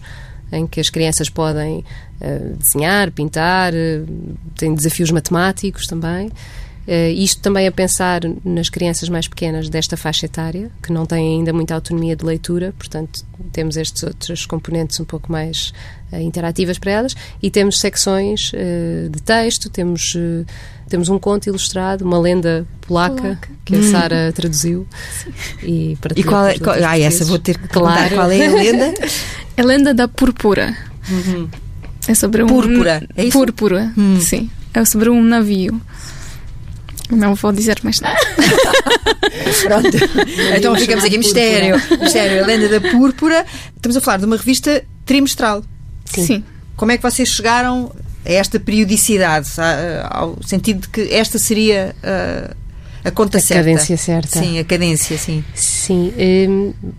[0.51, 1.83] em que as crianças podem
[2.55, 3.73] desenhar, pintar,
[4.55, 6.31] tem desafios matemáticos também.
[6.87, 11.39] Uh, isto também a pensar nas crianças mais pequenas desta faixa etária, que não têm
[11.39, 15.73] ainda muita autonomia de leitura, portanto, temos estes outros componentes um pouco mais
[16.13, 20.15] uh, interativas para elas, e temos secções uh, de texto, temos,
[20.87, 23.49] temos um conto ilustrado, uma lenda polaca, polaca.
[23.65, 23.91] que a hum.
[23.91, 24.87] Sara traduziu.
[25.61, 26.57] E, e qual é?
[26.57, 28.15] Qual, ah, essa vou ter que claro.
[28.15, 28.93] qual é a lenda?
[29.57, 30.73] a lenda da púrpura.
[31.09, 31.49] Uhum.
[32.07, 32.47] É sobre um.
[32.47, 33.37] Púrpura, é isso?
[33.37, 34.21] Púrpura, hum.
[34.21, 34.49] sim.
[34.73, 35.81] É sobre um navio.
[37.09, 38.19] Não vou dizer mais nada.
[39.63, 39.97] Pronto.
[40.57, 41.17] então ficamos aqui.
[41.17, 41.75] Mistério.
[41.99, 42.43] Mistério.
[42.43, 43.45] A lenda da púrpura.
[43.75, 45.63] Estamos a falar de uma revista trimestral.
[46.05, 46.25] Sim.
[46.25, 46.43] Sim.
[46.75, 47.91] Como é que vocês chegaram
[48.25, 49.49] a esta periodicidade?
[50.09, 51.95] Ao sentido de que esta seria.
[52.03, 52.66] Uh,
[53.07, 53.63] a conta a certa.
[53.63, 54.39] cadência certa.
[54.39, 55.43] Sim, a cadência, sim.
[55.55, 56.13] Sim,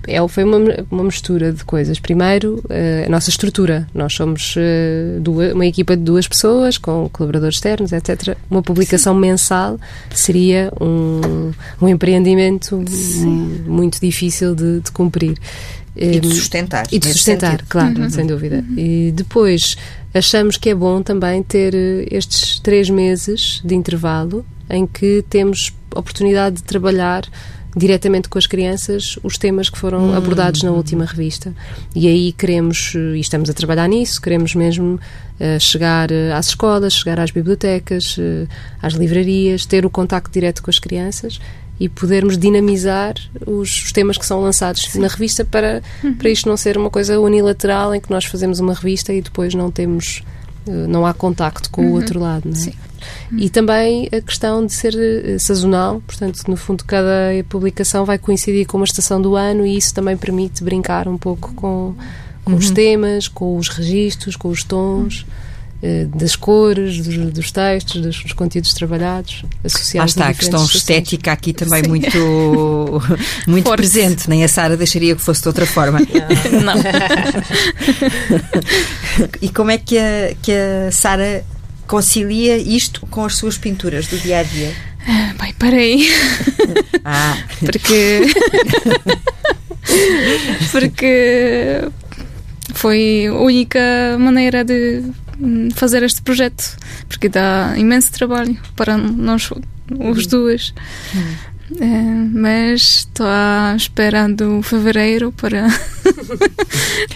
[0.07, 0.59] é, foi uma,
[0.91, 1.99] uma mistura de coisas.
[1.99, 3.87] Primeiro, eh, a nossa estrutura.
[3.95, 8.37] Nós somos eh, duas, uma equipa de duas pessoas, com colaboradores externos, etc.
[8.51, 9.21] Uma publicação sim.
[9.21, 9.79] mensal
[10.15, 13.63] seria um, um empreendimento sim.
[13.67, 15.39] muito difícil de, de cumprir.
[15.95, 16.87] E de sustentar.
[16.91, 17.67] E de sustentar, sentido.
[17.69, 18.11] claro, uhum.
[18.11, 18.65] sem dúvida.
[18.69, 18.79] Uhum.
[18.79, 19.77] E depois
[20.15, 21.75] achamos que é bom também ter
[22.11, 27.25] estes três meses de intervalo em que temos oportunidade de trabalhar
[27.77, 30.15] diretamente com as crianças os temas que foram hum.
[30.15, 31.55] abordados na última revista.
[31.95, 36.95] E aí queremos, e estamos a trabalhar nisso, queremos mesmo uh, chegar uh, às escolas,
[36.95, 38.49] chegar às bibliotecas, uh,
[38.83, 41.41] às livrarias, ter o contacto direto com as crianças
[41.79, 43.15] e podermos dinamizar
[43.47, 45.01] os, os temas que são lançados Sim.
[45.01, 46.15] na revista para, uhum.
[46.15, 49.55] para isto não ser uma coisa unilateral em que nós fazemos uma revista e depois
[49.55, 50.23] não temos
[50.87, 51.93] não há contacto com uhum.
[51.93, 52.43] o outro lado.
[52.45, 52.57] Não é?
[52.57, 52.73] Sim.
[53.37, 57.11] E também a questão de ser uh, sazonal, portanto, no fundo, cada
[57.49, 61.53] publicação vai coincidir com uma estação do ano e isso também permite brincar um pouco
[61.55, 61.95] com,
[62.45, 62.59] com uhum.
[62.59, 65.27] os temas, com os registros, com os tons.
[65.81, 70.65] Uh, das cores, dos, dos textos, dos, dos, conteúdos trabalhados, associados Ah, está a questão
[70.65, 71.89] estética aqui também Sim.
[71.89, 72.19] muito,
[73.47, 74.29] muito presente.
[74.29, 76.01] Nem a Sara deixaria que fosse de outra forma.
[76.51, 76.75] Não.
[76.75, 76.83] Não.
[79.41, 81.45] e como é que a, que a Sara
[81.89, 84.73] concilia isto com as suas pinturas do dia a dia?
[85.09, 86.09] Ah, bem, parei.
[87.05, 87.37] Ah.
[87.59, 88.21] Porque.
[90.71, 91.89] porque
[92.75, 93.81] foi a única
[94.19, 95.03] maneira de
[95.75, 96.77] fazer este projeto,
[97.09, 99.51] porque dá imenso trabalho para nós
[99.99, 100.75] os duas.
[101.15, 101.35] Hum.
[101.81, 103.27] É, mas estou
[103.77, 105.67] esperando fevereiro para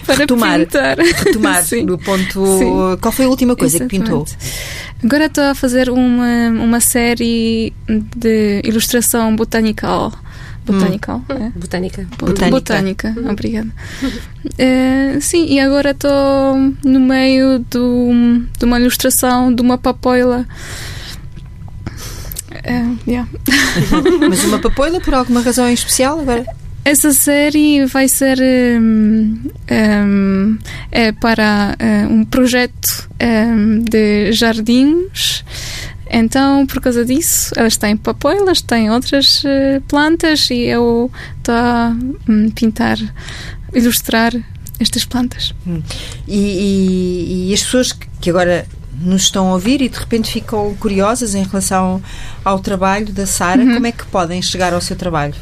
[0.05, 0.97] para retomar, pintar.
[0.97, 2.45] retomar no ponto.
[2.59, 2.97] Sim.
[3.01, 4.03] Qual foi a última coisa Exatamente.
[4.03, 4.27] que pintou?
[5.03, 7.73] Agora estou a fazer uma uma série
[8.15, 10.13] de ilustração botanical.
[10.65, 11.33] Botanical, hum.
[11.33, 11.51] é?
[11.59, 12.07] Botânica.
[12.17, 12.49] Botânica.
[12.49, 13.31] Botânica, uhum.
[13.31, 13.67] obrigada.
[14.57, 18.09] É, sim, e agora estou no meio do,
[18.57, 20.47] de uma ilustração de uma papoila
[22.65, 23.27] Uh, yeah.
[24.29, 26.45] Mas uma papoila por alguma razão em especial agora?
[26.85, 29.39] Essa série vai ser um,
[29.71, 30.57] um,
[30.91, 35.45] é para uh, um projeto um, de jardins.
[36.09, 41.95] Então, por causa disso, elas têm papoilas, têm outras uh, plantas e eu estou a
[42.27, 42.97] um, pintar,
[43.73, 44.33] ilustrar
[44.77, 45.55] estas plantas.
[45.65, 45.81] Hum.
[46.27, 48.67] E, e, e, as pessoas que agora
[49.01, 52.01] nos estão a ouvir e de repente ficam curiosas em relação
[52.43, 53.73] ao trabalho da Sara, uhum.
[53.75, 55.35] como é que podem chegar ao seu trabalho?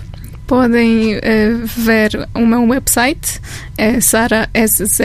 [0.52, 3.40] Podem uh, ver o meu website,
[3.78, 5.00] é Sara SZ.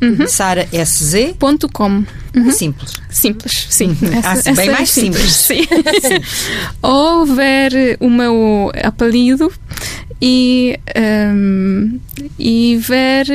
[0.00, 0.28] Uhum.
[0.28, 1.34] Sara SZ.
[1.36, 2.04] Ponto com.
[2.36, 2.52] Uhum.
[2.52, 2.92] Simples.
[3.10, 3.96] Simples, sim.
[4.00, 4.12] Uhum.
[4.16, 5.32] Essa, ah, bem mais simples.
[5.32, 5.66] simples.
[6.06, 6.08] Sim.
[6.08, 6.20] sim.
[6.82, 9.52] Ou ver o meu apelido
[10.22, 11.98] e, um,
[12.38, 13.26] e ver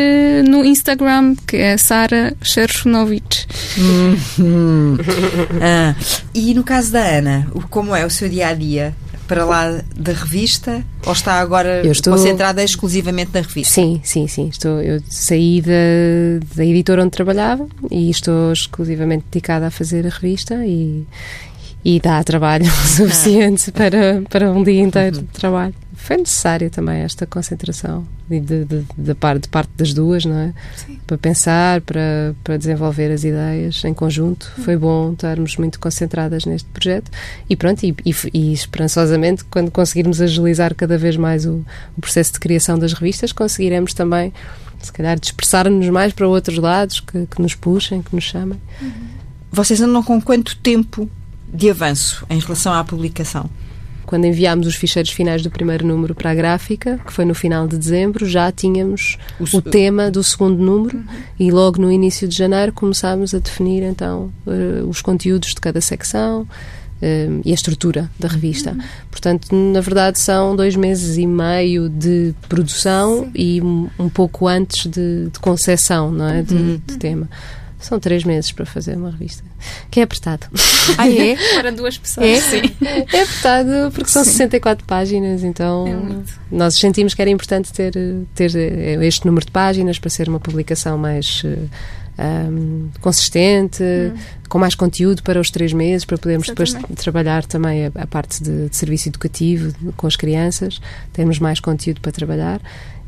[0.48, 3.46] no Instagram, que é Sara Shershnovich.
[3.78, 4.98] Uhum.
[5.62, 5.94] ah,
[6.34, 8.96] e no caso da Ana, como é o seu dia a dia?
[9.30, 12.14] Para lá da revista ou está agora estou...
[12.14, 13.76] concentrada exclusivamente na revista?
[13.76, 14.50] Sim, sim, sim.
[14.50, 20.10] Estou, eu saí da, da editora onde trabalhava e estou exclusivamente dedicada a fazer a
[20.10, 21.06] revista e,
[21.86, 22.66] e dá trabalho
[22.98, 23.74] suficiente ah.
[23.78, 25.76] para, para um dia inteiro de trabalho
[26.10, 30.36] foi necessária também esta concentração de, de, de, de, parte, de parte das duas, não
[30.40, 30.54] é?
[30.76, 31.00] Sim.
[31.06, 34.52] Para pensar, para, para desenvolver as ideias em conjunto.
[34.66, 37.12] Foi bom estarmos muito concentradas neste projeto
[37.48, 41.64] e pronto, e, e, e esperançosamente, quando conseguirmos agilizar cada vez mais o,
[41.96, 44.34] o processo de criação das revistas, conseguiremos também,
[44.82, 48.60] se calhar, dispersar-nos mais para outros lados que, que nos puxem, que nos chamem.
[49.52, 51.08] Vocês andam com quanto tempo
[51.54, 53.48] de avanço em relação à publicação?
[54.10, 57.68] Quando enviámos os ficheiros finais do primeiro número para a gráfica, que foi no final
[57.68, 61.06] de dezembro, já tínhamos o, o tema do segundo número uhum.
[61.40, 65.80] e logo no início de janeiro começámos a definir então uh, os conteúdos de cada
[65.80, 66.48] secção.
[67.02, 68.72] Uh, e a estrutura da revista.
[68.72, 68.82] Uhum.
[69.10, 73.32] Portanto, na verdade, são dois meses e meio de produção Sim.
[73.34, 76.42] e um, um, pouco antes de, de concepção não é?
[76.42, 76.82] de, uhum.
[76.86, 77.30] de tema.
[77.80, 79.42] São três meses para fazer uma revista.
[79.90, 80.48] Que é apertado.
[80.98, 81.38] Ah, é?
[81.56, 82.42] Para duas pessoas, é?
[82.42, 82.76] sim.
[82.82, 84.32] É apertado porque são sim.
[84.32, 87.94] 64 páginas, então é nós sentimos que era importante ter,
[88.36, 94.18] ter eh, este número de páginas para ser uma publicação mais um, eh, consistente, hum.
[94.50, 98.44] com mais conteúdo para os três meses, para podermos depois trabalhar também a, a parte
[98.44, 100.82] de, de, serviço educativo com as crianças,
[101.14, 102.60] termos mais conteúdo para trabalhar.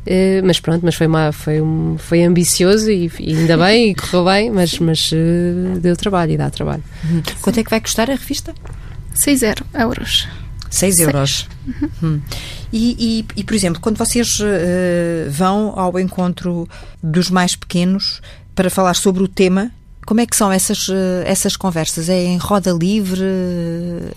[0.02, 3.96] Uh, mas pronto, mas foi, uma, foi, um, foi ambicioso e, e ainda bem, e
[3.96, 6.84] correu bem, mas, mas uh, deu trabalho e dá trabalho.
[7.04, 7.22] Uhum.
[7.42, 8.54] Quanto é que vai custar a revista?
[9.14, 9.42] 6
[9.74, 10.28] euros.
[10.72, 11.48] 6 euros.
[11.68, 11.90] Uhum.
[12.02, 12.22] Hum.
[12.74, 12.96] E,
[13.36, 16.68] e, e, por exemplo, quando vocês uh, vão ao encontro
[17.04, 18.22] dos mais pequenos
[18.56, 19.72] para falar sobre o tema,
[20.06, 20.88] como é que são essas,
[21.26, 22.10] essas conversas?
[22.10, 23.22] É em roda livre?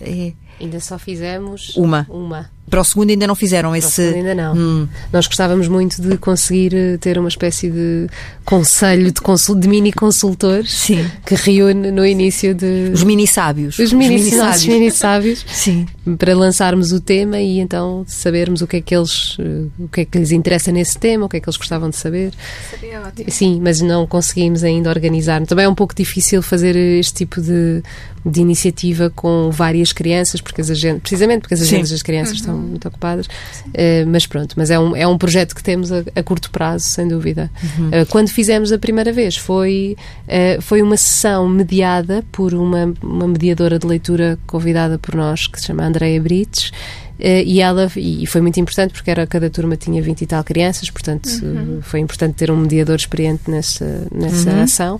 [0.00, 0.32] É...
[0.60, 2.06] Ainda só fizemos uma.
[2.08, 2.50] uma.
[2.68, 4.02] Para o segundo ainda não fizeram Para esse.
[4.02, 4.54] ainda não.
[4.54, 4.88] Hum.
[5.12, 8.06] Nós gostávamos muito de conseguir eh, ter uma espécie de
[8.44, 9.54] conselho de, consul...
[9.54, 11.06] de mini consultores Sim.
[11.26, 12.90] que reúne no início de.
[12.92, 13.78] Os mini sábios.
[13.78, 14.66] Os mini, Os sábios.
[14.66, 15.44] mini sábios.
[15.52, 15.86] Sim.
[16.18, 19.36] Para lançarmos o tema e então sabermos o que é que eles.
[19.38, 21.90] Eh, o que é que lhes interessa nesse tema, o que é que eles gostavam
[21.90, 22.32] de saber.
[22.70, 23.30] Seria ótimo.
[23.30, 25.44] Sim, mas não conseguimos ainda organizar.
[25.46, 27.82] Também é um pouco difícil fazer este tipo de,
[28.24, 32.38] de iniciativa com várias crianças, porque as agendas, precisamente porque as agendas das crianças uhum.
[32.38, 33.26] estão muito ocupadas.
[33.26, 36.86] Uh, mas pronto, mas é um, é um projeto que temos a, a curto prazo,
[36.86, 37.50] sem dúvida.
[37.78, 37.88] Uhum.
[37.88, 43.28] Uh, quando fizemos a primeira vez, foi, uh, foi uma sessão mediada por uma, uma
[43.28, 46.70] mediadora de leitura convidada por nós, que se chama Andreia Brites.
[47.18, 50.42] Uh, e ela e foi muito importante porque era cada turma tinha 20 e tal
[50.42, 51.78] crianças, portanto uhum.
[51.78, 54.62] uh, foi importante ter um mediador experiente nessa, nessa uhum.
[54.62, 54.98] ação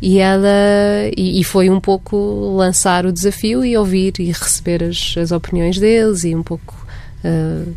[0.00, 0.48] e ela
[1.16, 5.78] e, e, foi um pouco lançar o desafio e ouvir e receber as, as opiniões
[5.78, 6.85] deles e um pouco
[7.26, 7.74] uh,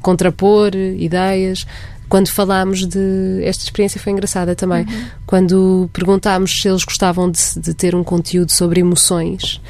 [0.00, 1.66] contrapor ideias.
[2.08, 3.42] Quando falámos de.
[3.42, 4.84] Esta experiência foi engraçada também.
[4.84, 5.04] Uhum.
[5.26, 9.60] Quando perguntámos se eles gostavam de, de, ter um conteúdo sobre emoções,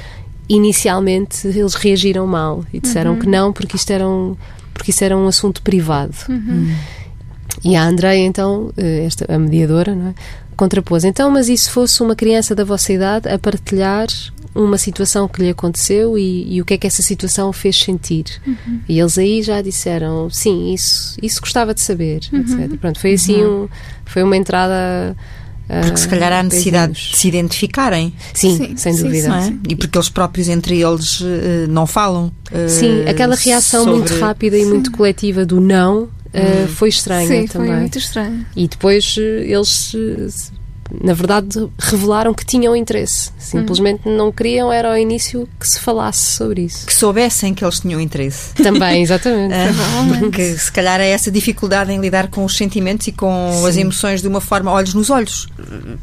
[0.49, 3.19] inicialmente eles reagiram mal e disseram uhum.
[3.19, 4.37] que não, porque isto era um,
[4.75, 6.15] porque isso era um assunto privado.
[6.29, 6.75] Uhum.
[7.65, 10.15] E a Andreia, então, eh, esta, a mediadora, não é?
[10.57, 11.05] contrapôs.
[11.05, 14.09] Então, mas e se fosse uma criança da vossa idade a partilhar
[14.57, 18.25] uma situação que lhe aconteceu e, e o que é que essa situação fez sentir?
[18.47, 18.81] Uhum.
[18.89, 22.41] E eles aí já disseram, sim, isso, isso gostava de saber, uhum.
[22.41, 22.79] etc.
[22.81, 23.65] Pronto, foi assim, uhum.
[23.65, 23.69] um,
[24.05, 25.17] foi uma entrada...
[25.69, 28.15] Ah, porque se calhar há necessidade de se identificarem.
[28.33, 29.43] Sim, sim sem dúvida.
[29.43, 29.61] Sim, sim.
[29.69, 31.27] E porque eles próprios entre eles uh,
[31.69, 32.33] não falam.
[32.53, 33.99] Uh, sim, aquela reação sobre...
[33.99, 37.71] muito rápida e muito coletiva do não uh, foi estranha Sim, também.
[37.71, 38.47] Foi muito estranho.
[38.55, 40.53] E depois eles
[41.03, 43.31] na verdade, revelaram que tinham interesse.
[43.39, 44.17] Simplesmente uhum.
[44.17, 46.87] não queriam, era ao início que se falasse sobre isso.
[46.87, 48.55] Que soubessem que eles tinham interesse.
[48.55, 49.53] Também, exatamente.
[49.55, 49.69] é,
[50.19, 53.69] porque se calhar é essa dificuldade em lidar com os sentimentos e com Sim.
[53.69, 55.49] as emoções de uma forma, olhos nos olhos.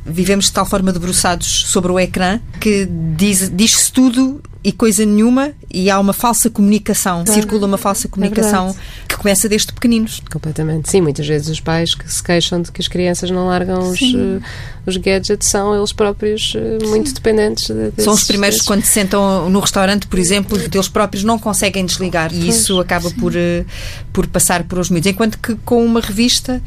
[0.05, 5.51] Vivemos de tal forma debruçados sobre o ecrã que diz-se diz tudo e coisa nenhuma
[5.69, 7.33] e há uma falsa comunicação, claro.
[7.33, 10.21] circula uma falsa é comunicação é que começa desde pequeninos.
[10.31, 10.89] Completamente.
[10.89, 13.99] Sim, muitas vezes os pais que se queixam de que as crianças não largam os,
[13.99, 14.41] uh,
[14.85, 17.67] os gadgets são eles próprios uh, muito dependentes.
[17.67, 18.67] De, desses, são os primeiros desses...
[18.67, 22.79] quando se sentam no restaurante, por exemplo, que eles próprios não conseguem desligar e isso
[22.79, 23.65] acaba por, uh,
[24.13, 25.11] por passar por os miúdos.
[25.11, 26.61] Enquanto que com uma revista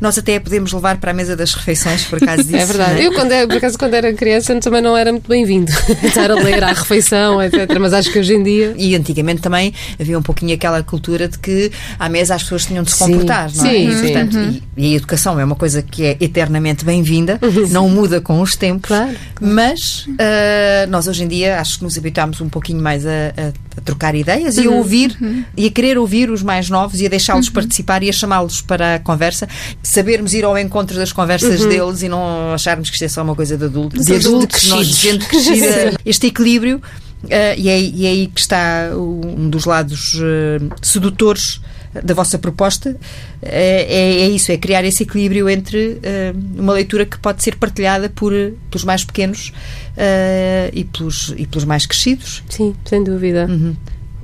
[0.00, 2.56] nós até a podemos levar para a mesa das refeições, por acaso disso.
[2.56, 3.00] é verdade.
[3.00, 3.06] É?
[3.06, 5.70] Eu, quando, por acaso, quando era criança, também não era muito bem-vindo
[6.02, 7.68] estar a ler à refeição, etc.
[7.78, 8.74] Mas acho que hoje em dia.
[8.76, 12.82] E antigamente também havia um pouquinho aquela cultura de que à mesa as pessoas tinham
[12.82, 13.70] de se comportar, sim, não é?
[13.70, 14.60] Sim, e, portanto, uhum.
[14.76, 17.68] e, e, a educação é uma coisa que é eternamente bem-vinda, uhum.
[17.68, 21.96] não muda com os tempos, claro, mas uh, nós hoje em dia acho que nos
[21.96, 24.64] habituámos um pouquinho mais a, a, a trocar ideias uhum.
[24.64, 24.76] e a uhum.
[24.78, 25.44] ouvir uhum.
[25.56, 27.54] e a querer ouvir os mais novos e a deixá-los uhum.
[27.54, 29.48] participar e a chamá-los para a conversa,
[29.90, 31.68] sabermos ir ao encontro das conversas uhum.
[31.68, 34.92] deles e não acharmos que isto é só uma coisa de adultos, de adultos, de
[34.92, 35.98] gente crescida.
[36.06, 36.76] este equilíbrio,
[37.24, 41.60] uh, e, é, e, é, aí que está um dos lados uh, sedutores
[41.92, 42.96] da vossa proposta
[43.42, 47.56] é, é, é, isso, é criar esse equilíbrio entre uh, uma leitura que pode ser
[47.56, 48.32] partilhada por,
[48.70, 49.52] pelos mais pequenos
[49.96, 52.44] uh, e, pelos, e pelos mais crescidos.
[52.48, 53.46] Sim, sem dúvida.
[53.50, 53.74] Uhum.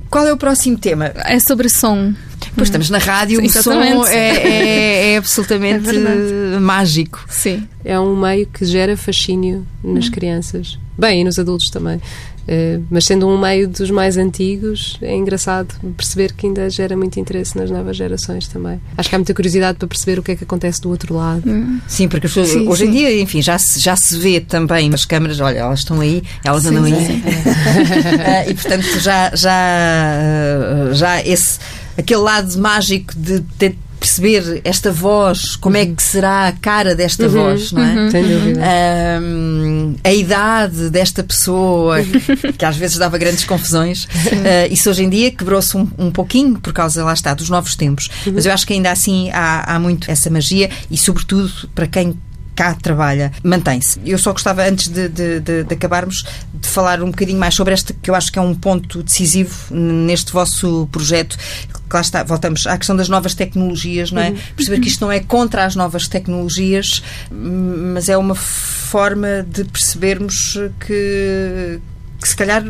[0.09, 1.11] Qual é o próximo tema?
[1.25, 2.13] É sobre som.
[2.55, 5.89] Pois estamos na rádio, o som é, é- é absolutamente
[6.55, 7.23] É mágico.
[7.29, 7.67] Sim.
[7.83, 10.79] É um meio que gera fascínio nas crianças.
[10.97, 12.01] Bem, e nos adultos também.
[12.47, 17.19] Eh, mas sendo um meio dos mais antigos, é engraçado perceber que ainda gera muito
[17.19, 18.79] interesse nas novas gerações também.
[18.97, 21.43] Acho que há muita curiosidade para perceber o que é que acontece do outro lado.
[21.87, 22.91] Sim, porque Sim, hoje em sim.
[22.91, 26.63] dia, enfim, já se, já se vê também nas câmaras, olha, elas estão aí, elas
[26.63, 26.93] Sim, andam aí.
[27.05, 27.21] sim.
[28.25, 31.59] Ah, e portanto já, já, já esse,
[31.97, 37.27] aquele lado mágico de ter perceber esta voz, como é que será a cara desta
[37.27, 38.11] voz, não é?
[38.11, 38.61] Sem dúvida.
[38.63, 41.97] Ahm, a idade desta pessoa,
[42.57, 44.07] que às vezes dava grandes confusões,
[44.45, 47.75] Ah, isso hoje em dia quebrou-se um, um pouquinho por causa, lá está, dos novos
[47.75, 48.09] tempos.
[48.31, 52.17] Mas eu acho que ainda assim há, há muito essa magia e, sobretudo, para quem
[52.57, 53.99] cá trabalha, mantém-se.
[54.03, 57.73] Eu só gostava, antes de, de- de- de acabarmos, de falar um bocadinho mais sobre
[57.75, 61.37] este, que eu acho que é um ponto decisivo neste vosso projeto.
[61.93, 64.33] Lá está, voltamos à questão das novas tecnologias, não é?
[64.55, 70.57] Perceber que isto não é contra as novas tecnologias, mas é uma forma de percebermos
[70.85, 71.79] que,
[72.19, 72.63] que se calhar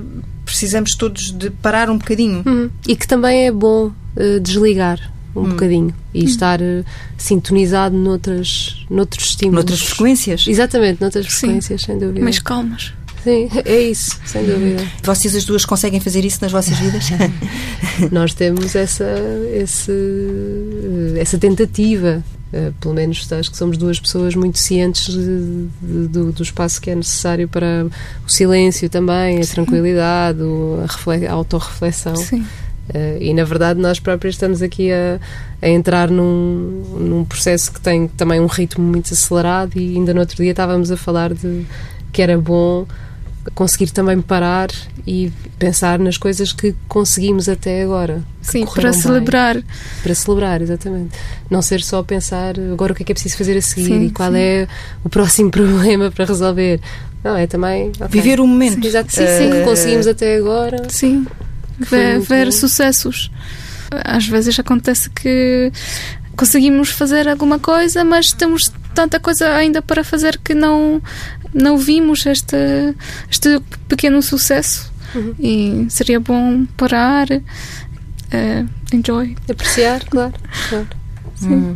[0.45, 2.43] precisamos todos de parar um bocadinho.
[2.45, 2.69] Uhum.
[2.87, 4.99] E que também é bom eh, desligar
[5.41, 6.83] um bocadinho e estar eh,
[7.17, 9.63] sintonizado noutras, noutros estímulos.
[9.65, 10.45] Noutras frequências.
[10.47, 11.31] Exatamente, noutras Sim.
[11.31, 12.23] frequências, sem dúvida.
[12.23, 12.93] Mas calmas.
[13.23, 14.83] Sim, é isso, sem dúvida.
[15.03, 17.05] Vocês as duas conseguem fazer isso nas vossas vidas?
[18.11, 19.05] Nós temos essa,
[19.53, 19.91] esse,
[21.19, 22.23] essa tentativa.
[22.53, 26.79] eh, pelo menos acho que somos duas pessoas muito cientes de- de- do, do espaço
[26.79, 27.87] que é necessário para
[28.25, 32.15] o silêncio também, a tranquilidade, o- a, a autorreflexão.
[32.15, 32.45] Sim.
[32.93, 35.19] Eh, e na verdade nós próprios estamos aqui a,
[35.61, 40.19] a entrar num, num processo que tem também um ritmo muito acelerado e ainda no
[40.21, 41.65] outro dia estávamos a falar de
[42.13, 42.85] que era bom
[43.55, 44.69] conseguir também parar
[45.05, 48.21] e pensar nas coisas que conseguimos até agora.
[48.41, 48.99] que Sim, para bem.
[49.01, 49.57] celebrar.
[50.03, 51.17] Para celebrar, exatamente.
[51.49, 54.05] Não ser só pensar agora o que é que é preciso fazer a seguir Sim,
[54.07, 54.37] e qual sim.
[54.37, 54.67] é
[55.03, 56.81] o próximo problema para resolver.
[57.23, 57.89] Não, é também.
[57.99, 58.07] ok.
[58.09, 58.85] Viver o momento.
[58.85, 60.87] Exato, sim, sim, que Eh, conseguimos até agora.
[60.89, 61.25] Sim.
[61.79, 63.31] Ver, ver sucessos.
[64.03, 65.71] Às vezes acontece que
[66.35, 71.01] conseguimos fazer alguma coisa, mas temos tanta coisa ainda para fazer que não,
[71.53, 72.55] não vimos este,
[73.29, 74.91] este pequeno sucesso.
[75.15, 75.35] Uhum.
[75.39, 79.35] E seria bom parar, eh, enjoy.
[79.49, 80.33] Apreciar, claro.
[80.69, 80.87] claro.
[81.43, 81.75] Hum.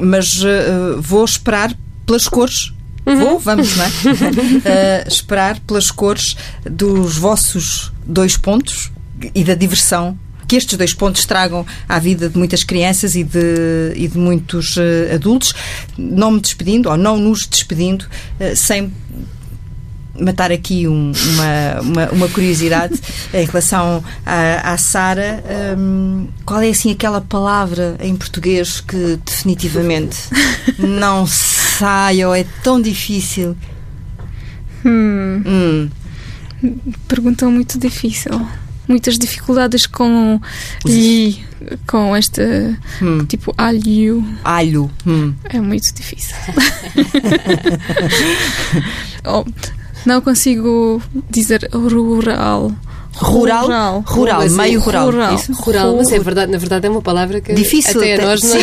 [0.00, 1.74] Mas uh, vou esperar
[2.06, 2.72] pelas cores.
[3.04, 3.88] Vou, vamos, não é?
[3.88, 8.90] Uh, esperar pelas cores dos vossos dois pontos
[9.34, 13.92] e da diversão que estes dois pontos tragam à vida de muitas crianças e de,
[13.96, 15.54] e de muitos uh, adultos.
[15.96, 18.92] Não me despedindo, ou não nos despedindo, uh, sem
[20.20, 22.94] matar aqui um- uma, uma, uma curiosidade
[23.32, 25.42] em relação à, à Sara.
[25.78, 30.18] Hum, qual é assim aquela palavra em português que definitivamente
[30.78, 33.56] não sai ou é tão difícil?
[34.84, 35.88] Hum,
[37.08, 38.46] Pergunta muito difícil.
[38.86, 40.38] Muitas dificuldades com
[40.84, 41.42] li,
[41.86, 42.42] com este
[43.00, 44.22] hum, tipo alho.
[44.44, 44.90] alho.
[45.06, 45.32] Hum.
[45.44, 46.36] É muito difícil.
[49.26, 49.42] Oh,
[50.04, 52.70] não consigo dizer rural.
[53.16, 54.02] Rural?
[54.06, 55.06] Rural, Mas, meio rural.
[55.10, 55.34] rural.
[55.34, 55.52] Isso?
[55.52, 58.40] Rural, mas é verdade, na verdade é uma palavra que Difícil até até, a nós
[58.40, 58.58] sim.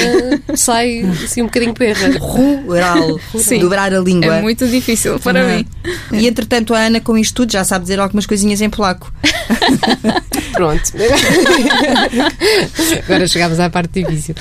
[0.47, 2.17] não sai assim um bocadinho perra.
[2.19, 3.19] Rural.
[3.37, 3.59] Sim.
[3.59, 4.35] Dobrar a língua.
[4.37, 5.55] É muito difícil para Uhum.
[5.57, 5.65] mim.
[6.13, 9.11] E entretanto, a Ana, com isto tudo, já sabe dizer algumas coisinhas em polaco.
[10.53, 10.81] Pronto.
[13.05, 14.35] Agora chegámos à parte difícil.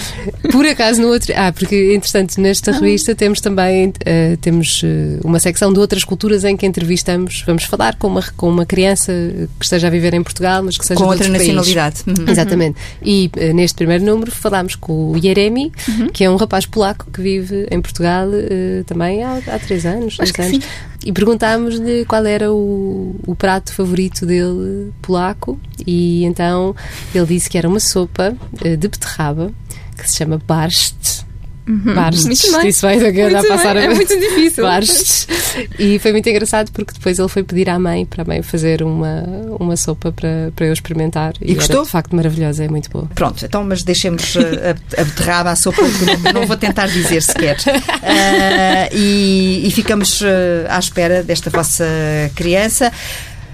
[0.50, 1.32] Por acaso no outro.
[1.36, 6.44] Ah, porque entretanto nesta revista temos também eh, temos eh, uma secção de outras culturas
[6.44, 9.12] em que entrevistamos, vamos falar com uma, com uma criança
[9.58, 12.02] que esteja a viver em Portugal, mas que seja Com outra nacionalidade.
[12.06, 12.24] Uhum.
[12.28, 12.78] Exatamente.
[13.02, 15.72] E eh, neste primeiro número falámos com o Jeremi,
[16.12, 20.16] que é um rapaz polaco que vive em Portugal eh, também há, há três anos,
[20.16, 20.50] dois anos.
[20.50, 20.62] sim.
[21.04, 25.58] E perguntámos-lhe qual era o, o prato favorito dele polaco.
[25.86, 26.74] E então
[27.14, 29.50] ele disse que era uma sopa eh, de beterraba
[29.96, 31.24] que se chama barst.
[32.26, 32.68] Muito bem.
[32.68, 33.86] Isso vai Muito a passar bem.
[33.86, 34.64] a É muito difícil.
[34.64, 35.28] Barst.
[35.78, 38.82] E foi muito engraçado porque depois ele foi pedir à mãe para a mãe fazer
[38.82, 39.22] uma,
[39.58, 41.34] uma sopa para, para eu experimentar.
[41.40, 41.84] E era, gostou?
[41.84, 43.08] de facto maravilhosa, é muito boa.
[43.14, 44.40] Pronto, então, mas deixemos uh,
[44.96, 47.56] a, a beterraba, a sopa, que não, não vou tentar dizer sequer.
[47.58, 50.26] Uh, e, e ficamos uh,
[50.68, 51.84] à espera desta vossa
[52.34, 52.92] criança.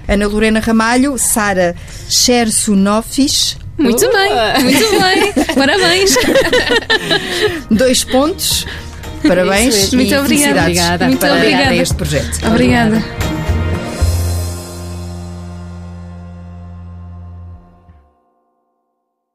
[0.08, 1.74] Ana Lorena Ramalho, Sara
[2.08, 5.44] Chersunofis, Muito bem, muito bem.
[5.54, 6.14] Parabéns.
[7.70, 8.66] dois pontos.
[9.26, 9.96] Parabéns Isso e.
[9.96, 10.60] Muito obrigada.
[10.60, 11.06] Obrigada.
[11.06, 11.64] Muito para, obrigada.
[11.64, 12.46] para este projeto.
[12.46, 13.35] Obrigada.